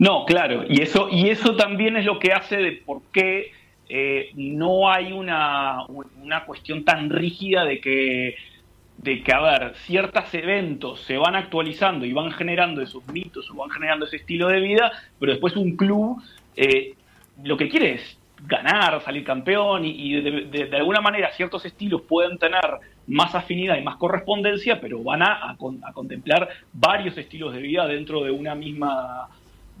No, 0.00 0.24
claro, 0.24 0.64
y 0.66 0.80
eso, 0.80 1.08
y 1.10 1.28
eso 1.28 1.56
también 1.56 1.94
es 1.94 2.06
lo 2.06 2.18
que 2.18 2.32
hace 2.32 2.56
de 2.56 2.72
por 2.72 3.02
qué 3.12 3.52
eh, 3.86 4.30
no 4.34 4.90
hay 4.90 5.12
una, 5.12 5.84
una, 5.88 6.46
cuestión 6.46 6.86
tan 6.86 7.10
rígida 7.10 7.66
de 7.66 7.82
que, 7.82 8.34
de 8.96 9.22
que, 9.22 9.30
a 9.30 9.40
ver, 9.40 9.74
ciertos 9.84 10.32
eventos 10.32 11.02
se 11.02 11.18
van 11.18 11.36
actualizando 11.36 12.06
y 12.06 12.14
van 12.14 12.32
generando 12.32 12.80
esos 12.80 13.06
mitos 13.08 13.50
o 13.50 13.54
van 13.56 13.68
generando 13.68 14.06
ese 14.06 14.16
estilo 14.16 14.48
de 14.48 14.60
vida, 14.60 14.90
pero 15.18 15.32
después 15.32 15.54
un 15.54 15.76
club 15.76 16.22
eh, 16.56 16.94
lo 17.44 17.58
que 17.58 17.68
quiere 17.68 17.96
es 17.96 18.18
ganar, 18.46 19.02
salir 19.02 19.22
campeón 19.22 19.84
y, 19.84 20.18
de, 20.22 20.76
alguna 20.78 21.02
manera 21.02 21.30
ciertos 21.32 21.66
estilos 21.66 22.00
pueden 22.08 22.38
tener 22.38 22.62
más 23.06 23.34
afinidad 23.34 23.76
y 23.76 23.82
más 23.82 23.96
correspondencia, 23.96 24.80
pero 24.80 25.02
van 25.02 25.20
a, 25.20 25.50
a 25.50 25.92
contemplar 25.92 26.48
varios 26.72 27.18
estilos 27.18 27.52
de 27.52 27.60
vida 27.60 27.86
dentro 27.86 28.24
de 28.24 28.30
una 28.30 28.54
misma 28.54 29.28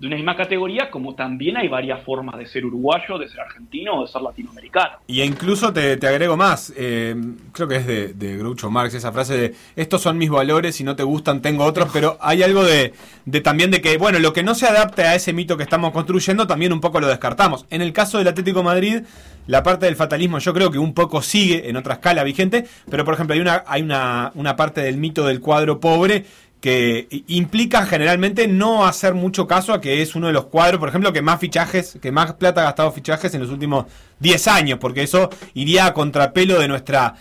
de 0.00 0.06
una 0.06 0.16
misma 0.16 0.34
categoría, 0.34 0.90
como 0.90 1.14
también 1.14 1.58
hay 1.58 1.68
varias 1.68 2.02
formas 2.02 2.38
de 2.38 2.46
ser 2.46 2.64
uruguayo, 2.64 3.18
de 3.18 3.28
ser 3.28 3.40
argentino 3.40 3.98
o 3.98 4.06
de 4.06 4.10
ser 4.10 4.22
latinoamericano. 4.22 4.92
Y 5.06 5.20
incluso 5.20 5.74
te, 5.74 5.92
agrego 6.06 6.38
más, 6.38 6.72
eh, 6.74 7.14
creo 7.52 7.68
que 7.68 7.76
es 7.76 7.86
de, 7.86 8.14
de, 8.14 8.38
Groucho 8.38 8.70
Marx 8.70 8.94
esa 8.94 9.12
frase 9.12 9.36
de 9.36 9.54
estos 9.76 10.00
son 10.00 10.16
mis 10.16 10.30
valores, 10.30 10.76
si 10.76 10.84
no 10.84 10.96
te 10.96 11.02
gustan 11.02 11.42
tengo 11.42 11.64
otros, 11.64 11.90
pero 11.92 12.16
hay 12.22 12.42
algo 12.42 12.64
de, 12.64 12.94
de 13.26 13.40
también 13.42 13.70
de 13.70 13.82
que, 13.82 13.98
bueno, 13.98 14.18
lo 14.20 14.32
que 14.32 14.42
no 14.42 14.54
se 14.54 14.66
adapte 14.66 15.02
a 15.02 15.14
ese 15.14 15.34
mito 15.34 15.58
que 15.58 15.64
estamos 15.64 15.92
construyendo, 15.92 16.46
también 16.46 16.72
un 16.72 16.80
poco 16.80 16.98
lo 16.98 17.06
descartamos. 17.06 17.66
En 17.68 17.82
el 17.82 17.92
caso 17.92 18.16
del 18.16 18.28
Atlético 18.28 18.62
Madrid, 18.62 19.02
la 19.46 19.62
parte 19.62 19.84
del 19.84 19.96
fatalismo 19.96 20.38
yo 20.38 20.54
creo 20.54 20.70
que 20.70 20.78
un 20.78 20.94
poco 20.94 21.20
sigue 21.20 21.68
en 21.68 21.76
otra 21.76 21.94
escala 21.94 22.24
vigente, 22.24 22.64
pero 22.88 23.04
por 23.04 23.14
ejemplo 23.14 23.34
hay 23.34 23.40
una, 23.40 23.64
hay 23.66 23.82
una, 23.82 24.32
una 24.34 24.56
parte 24.56 24.80
del 24.80 24.96
mito 24.96 25.26
del 25.26 25.40
cuadro 25.40 25.78
pobre 25.78 26.24
que 26.60 27.08
implica 27.28 27.86
generalmente 27.86 28.46
no 28.46 28.84
hacer 28.84 29.14
mucho 29.14 29.46
caso 29.46 29.72
a 29.72 29.80
que 29.80 30.02
es 30.02 30.14
uno 30.14 30.26
de 30.26 30.32
los 30.32 30.46
cuadros, 30.46 30.78
por 30.78 30.90
ejemplo, 30.90 31.12
que 31.12 31.22
más 31.22 31.40
fichajes, 31.40 31.98
que 32.00 32.12
más 32.12 32.34
plata 32.34 32.60
ha 32.60 32.64
gastado 32.64 32.92
fichajes 32.92 33.34
en 33.34 33.40
los 33.40 33.50
últimos 33.50 33.86
10 34.18 34.48
años, 34.48 34.78
porque 34.78 35.02
eso 35.02 35.30
iría 35.54 35.86
a 35.86 35.94
contrapelo 35.94 36.58
de 36.58 36.68
nuestra 36.68 37.14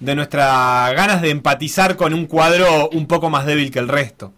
de 0.00 0.14
nuestra 0.14 0.92
ganas 0.94 1.22
de 1.22 1.30
empatizar 1.30 1.96
con 1.96 2.12
un 2.12 2.26
cuadro 2.26 2.90
un 2.90 3.06
poco 3.06 3.30
más 3.30 3.46
débil 3.46 3.70
que 3.70 3.78
el 3.78 3.88
resto. 3.88 4.32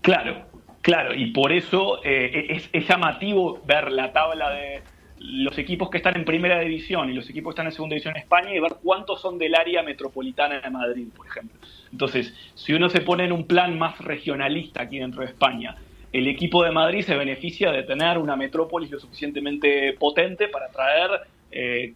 Claro, 0.00 0.46
claro, 0.80 1.14
y 1.14 1.32
por 1.32 1.52
eso 1.52 2.00
eh, 2.04 2.62
es 2.72 2.88
llamativo 2.88 3.60
ver 3.66 3.90
la 3.90 4.12
tabla 4.12 4.50
de, 4.50 4.82
los 5.24 5.56
equipos 5.56 5.88
que 5.88 5.98
están 5.98 6.16
en 6.16 6.24
primera 6.24 6.58
división 6.58 7.08
y 7.08 7.14
los 7.14 7.28
equipos 7.30 7.50
que 7.50 7.60
están 7.60 7.66
en 7.66 7.72
segunda 7.72 7.94
división 7.94 8.16
en 8.16 8.22
España 8.22 8.54
y 8.54 8.58
ver 8.58 8.74
cuántos 8.82 9.20
son 9.20 9.38
del 9.38 9.54
área 9.54 9.82
metropolitana 9.82 10.60
de 10.60 10.70
Madrid, 10.70 11.06
por 11.16 11.26
ejemplo. 11.26 11.58
Entonces, 11.92 12.34
si 12.54 12.72
uno 12.72 12.88
se 12.88 13.00
pone 13.00 13.24
en 13.24 13.32
un 13.32 13.46
plan 13.46 13.78
más 13.78 13.98
regionalista 13.98 14.82
aquí 14.82 14.98
dentro 14.98 15.20
de 15.20 15.28
España, 15.28 15.76
el 16.12 16.26
equipo 16.26 16.64
de 16.64 16.72
Madrid 16.72 17.02
se 17.02 17.16
beneficia 17.16 17.70
de 17.70 17.84
tener 17.84 18.18
una 18.18 18.36
metrópolis 18.36 18.90
lo 18.90 18.98
suficientemente 18.98 19.94
potente 19.98 20.48
para 20.48 20.68
traer 20.68 21.10
eh, 21.50 21.94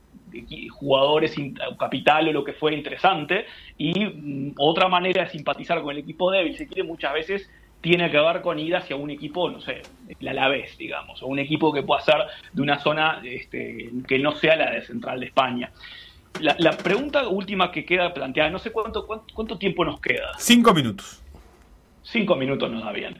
jugadores, 0.71 1.35
capital 1.79 2.29
o 2.29 2.33
lo 2.33 2.45
que 2.45 2.53
fuera 2.53 2.77
interesante. 2.77 3.47
Y 3.77 4.05
mm, 4.05 4.55
otra 4.59 4.89
manera 4.89 5.25
de 5.25 5.31
simpatizar 5.31 5.83
con 5.83 5.93
el 5.93 5.99
equipo 5.99 6.31
débil, 6.31 6.57
si 6.57 6.67
quiere, 6.67 6.85
muchas 6.85 7.13
veces 7.13 7.51
tiene 7.81 8.11
que 8.11 8.19
ver 8.19 8.41
con 8.41 8.59
ir 8.59 8.75
hacia 8.75 8.97
un 8.97 9.11
equipo, 9.11 9.51
no 9.51 9.61
sé, 9.61 9.83
el 10.19 10.29
Alavés, 10.29 10.77
digamos, 10.77 11.23
o 11.23 11.27
un 11.27 11.39
equipo 11.39 11.73
que 11.73 11.83
pueda 11.83 12.01
ser 12.01 12.17
de 12.53 12.63
una 12.63 12.79
zona 12.79 13.21
este, 13.25 13.91
que 14.07 14.19
no 14.19 14.33
sea 14.33 14.57
la 14.57 14.71
de 14.71 14.83
Central 14.83 15.21
de 15.21 15.27
España. 15.27 15.71
La, 16.41 16.73
pregunta 16.73 17.27
última 17.29 17.71
que 17.73 17.85
queda 17.85 18.13
planteada, 18.13 18.51
no 18.51 18.59
sé 18.59 18.71
cuánto, 18.71 19.07
cuánto, 19.07 19.57
tiempo 19.57 19.85
nos 19.85 20.01
queda. 20.01 20.33
Cinco 20.39 20.75
minutos. 20.75 21.23
Cinco 22.03 22.37
minutos 22.37 22.71
nos 22.71 22.85
da 22.85 22.93
bien. 22.93 23.17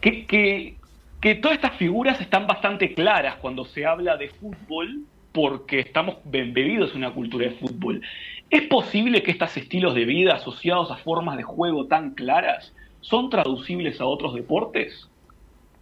Que, 0.00 0.26
que, 0.26 0.76
que 1.20 1.36
todas 1.36 1.56
estas 1.56 1.76
figuras 1.76 2.20
están 2.20 2.46
bastante 2.46 2.92
claras 2.92 3.36
cuando 3.36 3.64
se 3.64 3.86
habla 3.86 4.16
de 4.16 4.30
fútbol, 4.30 5.04
porque 5.32 5.78
estamos 5.78 6.16
bebidos 6.24 6.90
en 6.92 6.98
una 6.98 7.12
cultura 7.12 7.46
de 7.46 7.54
fútbol. 7.54 8.02
¿Es 8.50 8.62
posible 8.62 9.22
que 9.22 9.30
estos 9.30 9.56
estilos 9.56 9.94
de 9.94 10.04
vida 10.04 10.34
asociados 10.34 10.90
a 10.90 10.96
formas 10.96 11.36
de 11.36 11.44
juego 11.44 11.86
tan 11.86 12.14
claras 12.14 12.74
son 13.08 13.30
traducibles 13.30 14.00
a 14.00 14.04
otros 14.04 14.34
deportes? 14.34 15.08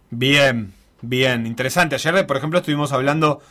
Bien, 0.09 0.73
bien, 1.01 1.45
interesante. 1.45 1.95
Ayer, 1.95 2.25
por 2.25 2.37
ejemplo, 2.37 2.59
estuvimos 2.59 2.93
hablando 2.93 3.41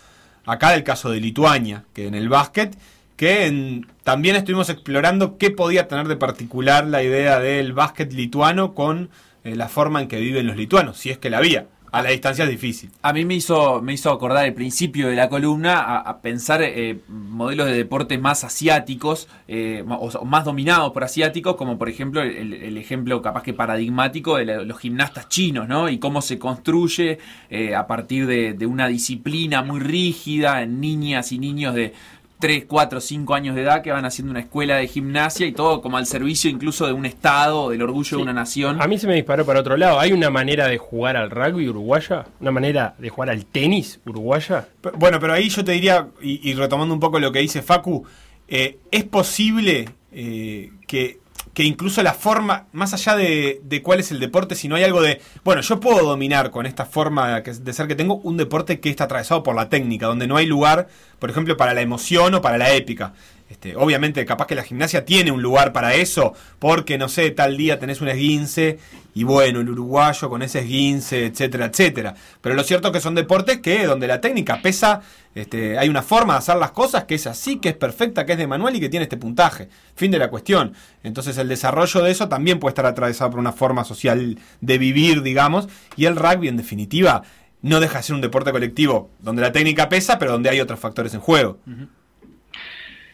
acá 0.46 0.72
del 0.72 0.84
caso 0.84 1.10
de 1.10 1.20
Lituania, 1.20 1.84
que 1.92 2.06
en 2.06 2.14
el 2.14 2.28
básquet, 2.28 2.76
que 3.16 3.82
también 4.02 4.36
estuvimos 4.36 4.68
explorando 4.68 5.38
qué 5.38 5.50
podía 5.50 5.88
tener 5.88 6.08
de 6.08 6.16
particular 6.16 6.86
la 6.86 7.02
idea 7.02 7.38
del 7.38 7.72
básquet 7.72 8.12
lituano 8.12 8.74
con 8.74 9.10
eh, 9.44 9.56
la 9.56 9.68
forma 9.68 10.00
en 10.00 10.08
que 10.08 10.20
viven 10.20 10.46
los 10.46 10.56
lituanos, 10.56 10.98
si 10.98 11.10
es 11.10 11.18
que 11.18 11.30
la 11.30 11.38
había 11.38 11.66
a 11.96 12.02
la 12.02 12.10
distancia 12.10 12.44
es 12.44 12.50
difícil. 12.50 12.90
A 13.00 13.14
mí 13.14 13.24
me 13.24 13.34
hizo, 13.34 13.80
me 13.80 13.94
hizo 13.94 14.10
acordar 14.10 14.44
el 14.44 14.52
principio 14.52 15.08
de 15.08 15.16
la 15.16 15.30
columna 15.30 15.80
a, 15.80 16.20
pensar 16.20 16.60
eh, 16.62 16.98
modelos 17.08 17.66
de 17.68 17.72
deporte 17.72 18.18
más 18.18 18.44
asiáticos 18.44 19.28
eh, 19.48 19.82
o, 19.88 20.24
más 20.26 20.44
dominados 20.44 20.92
por 20.92 21.04
asiáticos, 21.04 21.56
como 21.56 21.78
por 21.78 21.88
ejemplo 21.88 22.20
el, 22.20 22.76
ejemplo 22.76 23.22
capaz 23.22 23.42
que 23.42 23.54
paradigmático 23.54 24.36
de 24.36 24.66
los 24.66 24.78
gimnastas 24.78 25.30
chinos, 25.30 25.68
¿no? 25.68 25.88
Y 25.88 25.98
cómo 25.98 26.20
se 26.20 26.38
construye 26.38 27.18
eh, 27.48 27.74
a 27.74 27.86
partir 27.86 28.26
de, 28.26 28.66
una 28.66 28.88
disciplina 28.88 29.62
muy 29.62 29.80
rígida 29.80 30.62
en 30.62 30.80
niñas 30.80 31.32
y 31.32 31.38
niños 31.38 31.74
de 31.74 31.94
3, 32.38 32.66
4, 32.66 33.00
5 33.00 33.34
años 33.34 33.54
de 33.54 33.62
edad 33.62 33.82
que 33.82 33.90
van 33.90 34.04
haciendo 34.04 34.30
una 34.30 34.40
escuela 34.40 34.76
de 34.76 34.86
gimnasia 34.88 35.46
y 35.46 35.52
todo 35.52 35.80
como 35.80 35.96
al 35.96 36.06
servicio 36.06 36.50
incluso 36.50 36.86
de 36.86 36.92
un 36.92 37.06
estado, 37.06 37.70
del 37.70 37.82
orgullo 37.82 38.18
de 38.18 38.22
una 38.22 38.32
nación. 38.32 38.80
A 38.80 38.86
mí 38.86 38.98
se 38.98 39.06
me 39.06 39.14
disparó 39.14 39.46
para 39.46 39.60
otro 39.60 39.76
lado. 39.76 39.98
¿Hay 39.98 40.12
una 40.12 40.30
manera 40.30 40.68
de 40.68 40.76
jugar 40.76 41.16
al 41.16 41.30
rugby 41.30 41.68
uruguaya? 41.68 42.26
¿Una 42.40 42.50
manera 42.50 42.94
de 42.98 43.08
jugar 43.08 43.30
al 43.30 43.46
tenis 43.46 44.00
uruguaya? 44.04 44.68
Bueno, 44.98 45.18
pero 45.18 45.32
ahí 45.32 45.48
yo 45.48 45.64
te 45.64 45.72
diría, 45.72 46.08
y, 46.20 46.52
retomando 46.54 46.92
un 46.92 47.00
poco 47.00 47.18
lo 47.18 47.32
que 47.32 47.38
dice 47.38 47.62
Facu, 47.62 48.04
eh, 48.48 48.78
es 48.90 49.04
posible 49.04 49.88
eh, 50.12 50.72
que 50.86 51.20
que 51.56 51.64
incluso 51.64 52.02
la 52.02 52.12
forma, 52.12 52.66
más 52.72 52.92
allá 52.92 53.16
de, 53.16 53.80
cuál 53.82 53.98
es 53.98 54.10
el 54.10 54.20
deporte, 54.20 54.54
si 54.54 54.68
no 54.68 54.76
hay 54.76 54.84
algo 54.84 55.00
de, 55.00 55.22
bueno, 55.42 55.62
yo 55.62 55.80
puedo 55.80 56.06
dominar 56.06 56.50
con 56.50 56.66
esta 56.66 56.84
forma 56.84 57.40
de 57.40 57.72
ser 57.72 57.88
que 57.88 57.94
tengo 57.94 58.16
un 58.16 58.36
deporte 58.36 58.78
que 58.78 58.90
está 58.90 59.04
atravesado 59.04 59.42
por 59.42 59.56
la 59.56 59.70
técnica, 59.70 60.04
donde 60.04 60.26
no 60.26 60.36
hay 60.36 60.44
lugar, 60.44 60.88
por 61.18 61.30
ejemplo, 61.30 61.56
para 61.56 61.72
la 61.72 61.80
emoción 61.80 62.34
o 62.34 62.42
para 62.42 62.58
la 62.58 62.74
épica. 62.74 63.14
Este, 63.48 63.76
obviamente, 63.76 64.24
capaz 64.26 64.46
que 64.46 64.56
la 64.56 64.64
gimnasia 64.64 65.04
tiene 65.04 65.30
un 65.30 65.40
lugar 65.40 65.72
para 65.72 65.94
eso, 65.94 66.34
porque 66.58 66.98
no 66.98 67.08
sé, 67.08 67.30
tal 67.30 67.56
día 67.56 67.78
tenés 67.78 68.00
un 68.00 68.08
esguince 68.08 68.78
y 69.14 69.22
bueno, 69.22 69.60
el 69.60 69.68
uruguayo 69.70 70.28
con 70.28 70.42
ese 70.42 70.58
esguince, 70.58 71.26
etcétera, 71.26 71.66
etcétera. 71.66 72.14
Pero 72.40 72.56
lo 72.56 72.64
cierto 72.64 72.88
es 72.88 72.92
que 72.92 73.00
son 73.00 73.14
deportes 73.14 73.58
que 73.60 73.86
donde 73.86 74.08
la 74.08 74.20
técnica 74.20 74.60
pesa, 74.60 75.00
este, 75.34 75.78
hay 75.78 75.88
una 75.88 76.02
forma 76.02 76.34
de 76.34 76.40
hacer 76.40 76.56
las 76.56 76.72
cosas 76.72 77.04
que 77.04 77.14
es 77.14 77.26
así, 77.28 77.58
que 77.58 77.68
es 77.68 77.76
perfecta, 77.76 78.26
que 78.26 78.32
es 78.32 78.38
de 78.38 78.48
manual 78.48 78.74
y 78.74 78.80
que 78.80 78.88
tiene 78.88 79.04
este 79.04 79.16
puntaje. 79.16 79.68
Fin 79.94 80.10
de 80.10 80.18
la 80.18 80.28
cuestión. 80.28 80.74
Entonces 81.04 81.38
el 81.38 81.48
desarrollo 81.48 82.02
de 82.02 82.10
eso 82.10 82.28
también 82.28 82.58
puede 82.58 82.72
estar 82.72 82.86
atravesado 82.86 83.30
por 83.30 83.40
una 83.40 83.52
forma 83.52 83.84
social 83.84 84.38
de 84.60 84.78
vivir, 84.78 85.22
digamos, 85.22 85.68
y 85.96 86.06
el 86.06 86.16
rugby 86.16 86.48
en 86.48 86.56
definitiva 86.56 87.22
no 87.62 87.80
deja 87.80 87.98
de 87.98 88.02
ser 88.02 88.16
un 88.16 88.20
deporte 88.20 88.52
colectivo 88.52 89.10
donde 89.20 89.42
la 89.42 89.52
técnica 89.52 89.88
pesa, 89.88 90.18
pero 90.18 90.32
donde 90.32 90.50
hay 90.50 90.60
otros 90.60 90.78
factores 90.78 91.14
en 91.14 91.20
juego. 91.20 91.58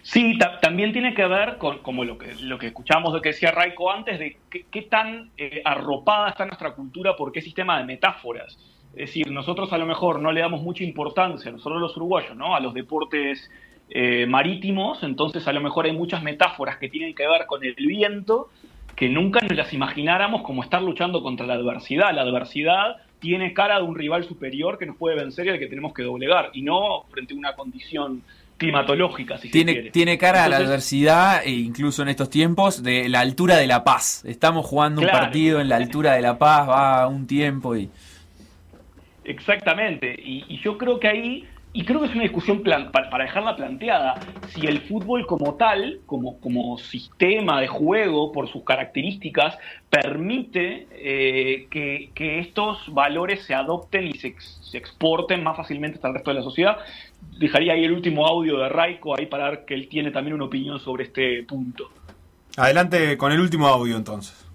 Sí, 0.03 0.37
también 0.61 0.93
tiene 0.93 1.15
que 1.15 1.27
ver 1.27 1.59
con 1.59 1.79
como 1.79 2.05
lo 2.05 2.19
que, 2.19 2.35
lo 2.41 2.59
que 2.59 2.67
escuchamos 2.67 3.15
de 3.15 3.21
que 3.21 3.29
decía 3.29 3.53
Raiko 3.53 3.91
antes, 3.91 4.19
de 4.19 4.37
qué, 4.51 4.83
tan 4.83 5.31
eh, 5.37 5.63
arropada 5.65 6.31
está 6.31 6.45
nuestra 6.45 6.75
cultura 6.75 7.15
por 7.17 7.31
qué 7.31 7.41
sistema 7.41 7.79
de 7.79 7.85
metáforas. 7.85 8.59
Es 8.95 9.07
decir, 9.07 9.31
nosotros 9.31 9.73
a 9.73 9.79
lo 9.79 9.87
mejor 9.87 10.21
no 10.21 10.33
le 10.33 10.41
damos 10.41 10.61
mucha 10.61 10.83
importancia, 10.83 11.53
nosotros 11.53 11.81
los 11.81 11.97
uruguayos, 11.97 12.37
¿no? 12.37 12.55
a 12.57 12.61
los 12.61 12.75
deportes 12.75 13.49
eh, 13.91 14.27
marítimos, 14.27 15.03
entonces 15.05 15.47
a 15.47 15.53
lo 15.53 15.61
mejor 15.61 15.87
hay 15.87 15.93
muchas 15.93 16.23
metáforas 16.23 16.79
que 16.79 16.89
tienen 16.89 17.15
que 17.15 17.27
ver 17.27 17.47
con 17.47 17.65
el 17.65 17.75
viento 17.77 18.51
que 18.97 19.09
nunca 19.09 19.41
nos 19.41 19.57
las 19.57 19.73
imagináramos 19.73 20.43
como 20.43 20.63
estar 20.63 20.83
luchando 20.83 21.23
contra 21.23 21.47
la 21.47 21.55
adversidad. 21.55 22.13
La 22.13 22.23
adversidad 22.23 22.97
tiene 23.21 23.55
cara 23.55 23.77
de 23.77 23.85
un 23.85 23.95
rival 23.95 24.25
superior 24.25 24.79
que 24.79 24.87
nos 24.87 24.97
puede 24.97 25.17
vencer 25.17 25.47
y 25.47 25.51
al 25.51 25.59
que 25.59 25.69
tenemos 25.69 25.95
que 25.95 26.03
doblegar, 26.03 26.51
y 26.53 26.63
no 26.63 27.05
frente 27.11 27.35
a 27.35 27.37
una 27.37 27.55
condición 27.55 28.23
climatológica, 28.63 29.39
si 29.39 29.51
tiene, 29.51 29.73
se 29.73 29.77
quiere. 29.77 29.91
Tiene 29.91 30.19
cara 30.19 30.45
a 30.45 30.49
la 30.49 30.57
adversidad, 30.59 31.43
e 31.45 31.51
incluso 31.51 32.03
en 32.03 32.09
estos 32.09 32.31
tiempos, 32.31 32.83
de 32.83 33.09
la 33.09 33.21
altura 33.21 33.57
de 33.57 33.67
la 33.67 33.85
paz. 33.85 34.25
Estamos 34.25 34.67
jugando 34.67 35.01
un 35.01 35.09
partido 35.09 35.61
en 35.61 35.69
la 35.69 35.77
altura 35.77 36.13
de 36.13 36.23
la 36.23 36.39
paz, 36.39 36.69
va 36.69 37.09
un 37.09 37.27
tiempo 37.27 37.77
y... 37.77 37.91
Exactamente, 39.25 40.17
y, 40.19 40.59
yo 40.59 40.77
creo 40.77 40.99
que 40.99 41.07
ahí, 41.07 41.45
y 41.73 41.85
creo 41.85 42.01
que 42.01 42.07
es 42.07 42.13
una 42.13 42.25
discusión 42.25 42.63
para, 42.63 43.25
dejarla 43.25 43.55
planteada, 43.55 44.15
si 44.49 44.67
el 44.67 44.81
fútbol 44.81 45.27
como 45.27 45.55
tal, 45.55 46.01
como, 46.07 46.41
como 46.41 46.77
sistema 46.79 47.61
de 47.61 47.69
juego, 47.69 48.33
por 48.33 48.49
sus 48.49 48.65
características, 48.65 49.57
permite 49.89 50.89
eh, 50.91 51.69
que, 51.71 52.11
que, 52.15 52.41
estos 52.41 52.93
valores 52.93 53.45
se 53.45 53.55
adopten 53.55 54.09
y 54.09 54.15
se, 54.15 54.35
se 54.41 54.77
exporten 54.77 55.45
más 55.45 55.57
fácilmente 55.57 55.97
hasta 55.97 56.09
el 56.09 56.15
resto 56.15 56.31
de 56.31 56.37
la 56.37 56.43
sociedad, 56.43 56.79
dejaría 57.39 57.73
ahí 57.73 57.85
el 57.85 57.93
último 57.93 58.27
audio 58.27 58.59
de 58.59 58.69
Raiko 58.69 59.19
ahí 59.19 59.27
para 59.27 59.51
ver 59.51 59.65
que 59.65 59.75
él 59.75 59.89
tiene 59.89 60.11
también 60.11 60.35
una 60.35 60.45
opinión 60.45 60.79
sobre 60.81 61.05
este 61.05 61.43
punto. 61.45 61.91
Adelante 62.57 63.17
con 63.17 63.33
el 63.33 63.41
último 63.41 63.67
audio 63.67 63.97
entonces. 63.97 64.47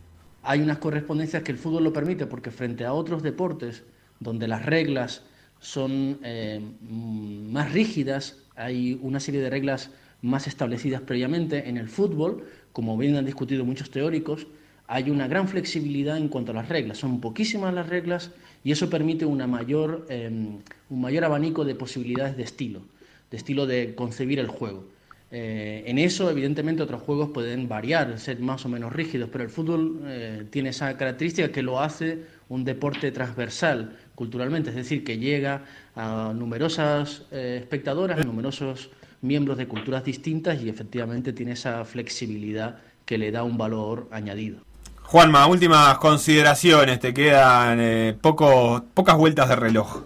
Hay 0.43 0.61
unas 0.61 0.77
correspondencias 0.77 1.43
que 1.43 1.51
el 1.51 1.57
fútbol 1.57 1.83
lo 1.83 1.93
permite 1.93 2.25
porque 2.25 2.51
frente 2.51 2.85
a 2.85 2.93
otros 2.93 3.23
deportes 3.23 3.83
donde 4.19 4.47
las 4.47 4.65
reglas 4.65 5.25
son 5.59 6.19
eh, 6.23 6.61
más 6.81 7.71
rígidas, 7.71 8.37
hay 8.55 8.99
una 9.01 9.19
serie 9.19 9.41
de 9.41 9.49
reglas 9.49 9.91
más 10.21 10.47
establecidas 10.47 11.01
previamente. 11.01 11.67
En 11.69 11.77
el 11.77 11.89
fútbol, 11.89 12.47
como 12.71 12.97
bien 12.97 13.15
han 13.15 13.25
discutido 13.25 13.65
muchos 13.65 13.89
teóricos, 13.89 14.47
hay 14.87 15.09
una 15.09 15.27
gran 15.27 15.47
flexibilidad 15.47 16.17
en 16.17 16.29
cuanto 16.29 16.51
a 16.51 16.55
las 16.55 16.69
reglas. 16.69 16.97
Son 16.97 17.19
poquísimas 17.19 17.73
las 17.73 17.89
reglas 17.89 18.31
y 18.63 18.71
eso 18.71 18.89
permite 18.89 19.25
una 19.25 19.47
mayor, 19.47 20.05
em, 20.09 20.59
un 20.89 21.01
mayor 21.01 21.23
abanico 21.25 21.65
de 21.65 21.75
posibilidades 21.75 22.37
de 22.37 22.43
estilo, 22.43 22.81
de 23.31 23.37
estilo 23.37 23.65
de 23.65 23.95
concebir 23.95 24.39
el 24.39 24.47
juego. 24.47 24.83
Eh, 25.29 25.83
en 25.85 25.99
eso, 25.99 26.29
evidentemente, 26.29 26.81
otros 26.81 27.01
juegos 27.01 27.29
pueden 27.29 27.67
variar, 27.67 28.17
ser 28.17 28.39
más 28.39 28.65
o 28.65 28.69
menos 28.69 28.93
rígidos, 28.93 29.29
pero 29.29 29.43
el 29.43 29.49
fútbol 29.49 29.99
eh, 30.05 30.45
tiene 30.49 30.69
esa 30.69 30.95
característica 30.95 31.51
que 31.51 31.61
lo 31.61 31.81
hace 31.81 32.19
un 32.47 32.63
deporte 32.63 33.11
transversal 33.11 33.97
culturalmente, 34.15 34.69
es 34.69 34.75
decir, 34.75 35.03
que 35.03 35.17
llega 35.17 35.65
a 35.95 36.33
numerosas 36.33 37.23
eh, 37.31 37.57
espectadoras, 37.59 38.19
a 38.19 38.23
numerosos 38.23 38.89
miembros 39.21 39.57
de 39.57 39.67
culturas 39.67 40.05
distintas 40.05 40.61
y 40.61 40.69
efectivamente 40.69 41.33
tiene 41.33 41.53
esa 41.53 41.83
flexibilidad 41.83 42.77
que 43.05 43.17
le 43.17 43.31
da 43.31 43.43
un 43.43 43.57
valor 43.57 44.07
añadido. 44.11 44.66
Juanma, 45.09 45.47
últimas 45.47 45.97
consideraciones, 45.99 46.99
te 46.99 47.13
quedan 47.13 47.79
eh, 47.79 48.13
pocas 48.21 49.17
vueltas 49.17 49.47
de 49.47 49.55
reloj. 49.55 50.03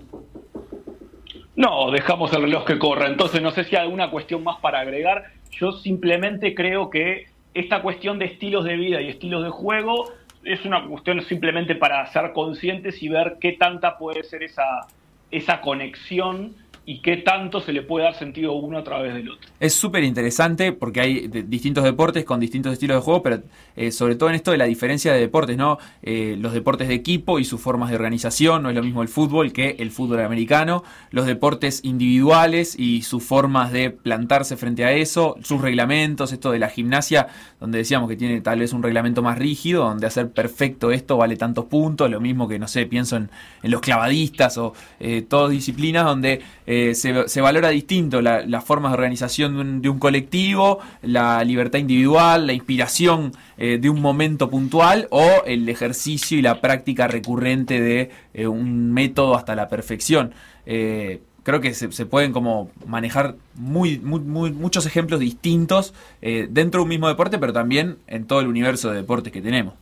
No, 1.55 1.89
dejamos 1.89 2.31
el 2.33 2.43
reloj 2.43 2.65
que 2.65 2.77
corra, 2.77 3.07
entonces 3.07 3.41
no 3.41 3.49
sé 3.49 3.63
si 3.63 3.75
hay 3.75 3.81
alguna 3.81 4.11
cuestión 4.11 4.43
más 4.43 4.59
para 4.59 4.79
agregar. 4.79 5.23
Yo 5.49 5.71
simplemente 5.71 6.53
creo 6.53 6.91
que 6.91 7.25
esta 7.55 7.81
cuestión 7.81 8.19
de 8.19 8.25
estilos 8.25 8.63
de 8.63 8.77
vida 8.77 9.01
y 9.01 9.09
estilos 9.09 9.43
de 9.43 9.49
juego 9.49 10.11
es 10.43 10.65
una 10.65 10.85
cuestión 10.87 11.19
simplemente 11.23 11.73
para 11.73 12.05
ser 12.11 12.31
conscientes 12.31 13.01
y 13.01 13.09
ver 13.09 13.37
qué 13.41 13.53
tanta 13.53 13.97
puede 13.97 14.23
ser 14.23 14.43
esa, 14.43 14.85
esa 15.31 15.61
conexión 15.61 16.55
y 16.83 16.99
qué 17.01 17.17
tanto 17.17 17.61
se 17.61 17.73
le 17.73 17.83
puede 17.83 18.05
dar 18.05 18.15
sentido 18.15 18.53
uno 18.53 18.79
a 18.79 18.83
través 18.83 19.13
del 19.13 19.29
otro. 19.29 19.49
Es 19.59 19.73
súper 19.73 20.03
interesante 20.03 20.71
porque 20.71 20.99
hay 20.99 21.27
distintos 21.27 21.83
deportes 21.83 22.25
con 22.25 22.39
distintos 22.39 22.73
estilos 22.73 22.97
de 22.97 23.01
juego, 23.01 23.21
pero 23.21 23.41
eh, 23.75 23.91
sobre 23.91 24.15
todo 24.15 24.29
en 24.29 24.35
esto 24.35 24.51
de 24.51 24.57
la 24.57 24.65
diferencia 24.65 25.13
de 25.13 25.19
deportes, 25.19 25.57
¿no? 25.57 25.77
Eh, 26.01 26.35
los 26.39 26.53
deportes 26.53 26.87
de 26.87 26.95
equipo 26.95 27.37
y 27.37 27.45
sus 27.45 27.61
formas 27.61 27.89
de 27.89 27.95
organización, 27.95 28.63
no 28.63 28.69
es 28.69 28.75
lo 28.75 28.81
mismo 28.81 29.03
el 29.03 29.09
fútbol 29.09 29.53
que 29.53 29.75
el 29.77 29.91
fútbol 29.91 30.21
americano, 30.21 30.83
los 31.11 31.27
deportes 31.27 31.81
individuales 31.83 32.77
y 32.77 33.03
sus 33.03 33.23
formas 33.23 33.71
de 33.71 33.91
plantarse 33.91 34.57
frente 34.57 34.83
a 34.83 34.91
eso, 34.91 35.35
sus 35.43 35.61
reglamentos, 35.61 36.31
esto 36.31 36.51
de 36.51 36.59
la 36.59 36.69
gimnasia, 36.69 37.27
donde 37.59 37.77
decíamos 37.77 38.09
que 38.09 38.15
tiene 38.15 38.41
tal 38.41 38.59
vez 38.59 38.73
un 38.73 38.81
reglamento 38.81 39.21
más 39.21 39.37
rígido, 39.37 39.83
donde 39.83 40.07
hacer 40.07 40.31
perfecto 40.31 40.91
esto 40.91 41.15
vale 41.15 41.35
tantos 41.35 41.65
puntos, 41.65 42.09
lo 42.09 42.19
mismo 42.19 42.47
que, 42.47 42.57
no 42.57 42.67
sé, 42.67 42.87
pienso 42.87 43.17
en, 43.17 43.29
los 43.61 43.81
clavadistas 43.81 44.57
o 44.57 44.73
eh, 44.99 45.21
todas 45.21 45.51
disciplinas 45.51 46.05
donde 46.05 46.41
eh, 46.73 46.95
se, 46.95 47.41
valora 47.41 47.67
distinto 47.67 48.21
las 48.21 48.63
formas 48.63 48.93
de 48.93 48.97
organización 48.97 49.81
de 49.81 49.89
un, 49.89 49.99
colectivo, 49.99 50.79
la 51.01 51.43
libertad 51.43 51.79
individual, 51.79 52.47
la 52.47 52.53
inspiración 52.53 53.33
eh, 53.57 53.77
de 53.77 53.89
un 53.89 53.99
momento 53.99 54.49
puntual 54.49 55.09
o 55.11 55.43
el 55.45 55.67
ejercicio 55.67 56.39
y 56.39 56.41
la 56.41 56.61
práctica 56.61 57.09
recurrente 57.09 57.81
de 57.81 58.11
eh, 58.33 58.47
un 58.47 58.93
método 58.93 59.35
hasta 59.35 59.53
la 59.53 59.67
perfección. 59.67 60.33
creo 60.63 61.59
que 61.59 61.73
se, 61.73 62.05
pueden 62.05 62.31
como 62.31 62.71
manejar 62.87 63.35
muy, 63.55 63.99
muchos 63.99 64.85
ejemplos 64.85 65.19
distintos 65.19 65.93
dentro 66.21 66.79
de 66.79 66.83
un 66.83 66.89
mismo 66.89 67.09
deporte, 67.09 67.37
pero 67.37 67.51
también 67.51 67.97
en 68.07 68.27
todo 68.27 68.39
el 68.39 68.47
universo 68.47 68.91
de 68.91 68.95
deportes 68.95 69.33
que 69.33 69.41
tenemos. 69.41 69.73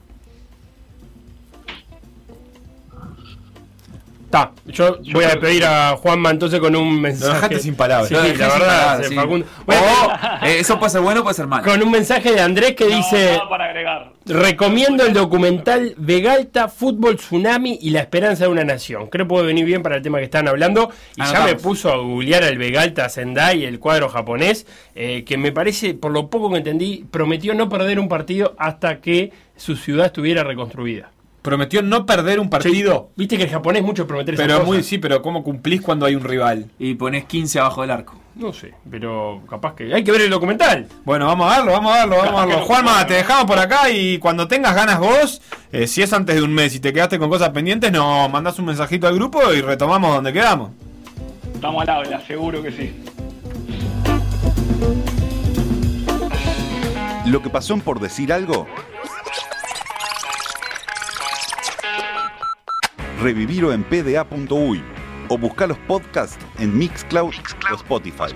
Está, 4.30 4.52
yo, 4.68 5.00
voy 5.12 5.26
a 5.26 5.40
pedir 5.40 5.66
a 5.66 5.98
Juanma 5.98 6.30
entonces 6.30 6.60
con 6.60 6.76
un 6.76 7.02
mensaje. 7.02 7.30
Lo 7.30 7.34
dejaste 7.34 7.60
sin 7.62 7.74
palabras. 7.74 8.10
Sí, 8.10 8.14
la 8.14 8.48
verdad, 8.48 9.04
Facundo. 9.16 9.48
Eh, 10.44 10.60
eso 10.60 10.78
puede 10.78 10.92
ser 10.92 11.02
bueno, 11.02 11.24
puede 11.24 11.34
ser 11.34 11.48
malo. 11.48 11.64
Con 11.64 11.82
un 11.82 11.90
mensaje 11.90 12.34
de 12.34 12.40
Andrés 12.40 12.76
que 12.76 12.86
dice: 12.86 13.40
para 13.50 13.66
agregar. 13.66 14.14
Recomiendo 14.28 15.04
el 15.04 15.14
documental 15.14 15.96
Vegalta, 15.98 16.68
Fútbol 16.68 17.16
Tsunami 17.16 17.80
y 17.82 17.90
la 17.90 18.02
Esperanza 18.02 18.44
de 18.44 18.52
una 18.52 18.64
Nación. 18.64 19.08
Creo 19.08 19.26
que 19.26 19.30
puede 19.30 19.48
venir 19.48 19.66
bien 19.66 19.82
para 19.82 19.96
el 19.96 20.04
tema 20.04 20.20
que 20.20 20.26
están 20.26 20.48
hablando. 20.48 20.92
Y 21.16 21.24
ya 21.24 21.44
me 21.46 21.56
puso 21.56 21.92
a 21.92 21.98
googlear 21.98 22.44
al 22.44 22.60
Vegalta 22.60 23.10
Sendai, 23.10 23.66
el 23.66 23.80
cuadro 23.80 24.10
japonés, 24.10 24.68
eh, 24.94 25.24
que 25.24 25.38
me 25.38 25.52
parece, 25.52 25.96
por 25.96 26.12
lo 26.12 26.30
poco 26.30 26.52
que 26.52 26.58
entendí, 26.58 27.04
prometió 27.10 27.56
no 27.56 27.68
perder 27.68 28.00
un 28.00 28.08
partido 28.08 28.54
hasta 28.60 29.02
que 29.02 29.32
su 29.56 29.76
ciudad 29.76 30.06
estuviera 30.06 30.44
reconstruida 30.44 31.10
prometió 31.42 31.82
no 31.82 32.06
perder 32.06 32.40
un 32.40 32.50
partido. 32.50 33.10
Viste 33.16 33.38
que 33.38 33.44
el 33.44 33.50
japonés 33.50 33.84
mucho 33.84 34.08
prometer 34.08 34.36
Pero 34.36 34.64
muy 34.64 34.84
sí, 34.84 34.98
pero 34.98 35.22
¿cómo 35.22 35.44
cumplís 35.44 35.82
cuando 35.82 36.06
hay 36.06 36.16
un 36.16 36.24
rival? 36.24 36.70
Y 36.80 36.96
pones 36.96 37.26
15 37.26 37.60
abajo 37.60 37.82
del 37.82 37.92
arco. 37.92 38.20
No 38.36 38.54
sé, 38.54 38.74
pero 38.90 39.42
capaz 39.50 39.76
que 39.76 39.94
hay 39.94 40.04
que 40.04 40.12
ver 40.12 40.22
el 40.22 40.30
documental. 40.30 40.88
Bueno, 41.04 41.26
vamos 41.26 41.52
a 41.52 41.58
verlo, 41.58 41.74
vamos 41.74 41.94
a 41.94 42.00
verlo, 42.00 42.18
vamos 42.18 42.42
a 42.42 42.46
verlo. 42.46 42.62
Juanma, 42.66 43.06
te 43.06 43.16
dejamos 43.16 43.46
por 43.46 43.60
acá 43.60 43.90
y 43.90 44.18
cuando 44.18 44.48
tengas 44.48 44.76
ganas 44.76 45.00
vos, 45.00 45.42
eh, 45.72 45.88
si 45.88 46.02
es 46.02 46.14
antes 46.14 46.36
de 46.36 46.42
un 46.42 46.54
mes 46.54 46.74
y 46.76 46.80
te 46.80 46.94
quedaste 46.94 47.20
con 47.20 47.30
cosas 47.30 47.50
pendientes, 47.50 47.92
nos 47.92 48.30
mandás 48.32 48.58
un 48.60 48.66
mensajito 48.66 49.08
al 49.08 49.16
grupo 49.16 49.54
y 49.54 49.62
retomamos 49.62 50.16
donde 50.16 50.32
quedamos. 50.32 50.72
Estamos 51.54 51.82
al 51.82 51.90
habla, 51.90 52.22
seguro 52.26 52.64
que 52.64 52.72
sí. 52.72 52.94
Lo 57.26 57.44
que 57.44 57.50
pasó 57.50 57.78
por 57.78 58.00
decir 58.00 58.32
algo 58.34 58.66
revivirlo 63.20 63.72
en 63.74 63.84
pda.uy 63.84 64.82
o 65.28 65.38
buscar 65.38 65.70
los 65.70 65.78
podcasts 65.80 66.44
en 66.58 66.76
Mixcloud, 66.78 67.34
o 67.72 67.76
Spotify. 67.76 68.34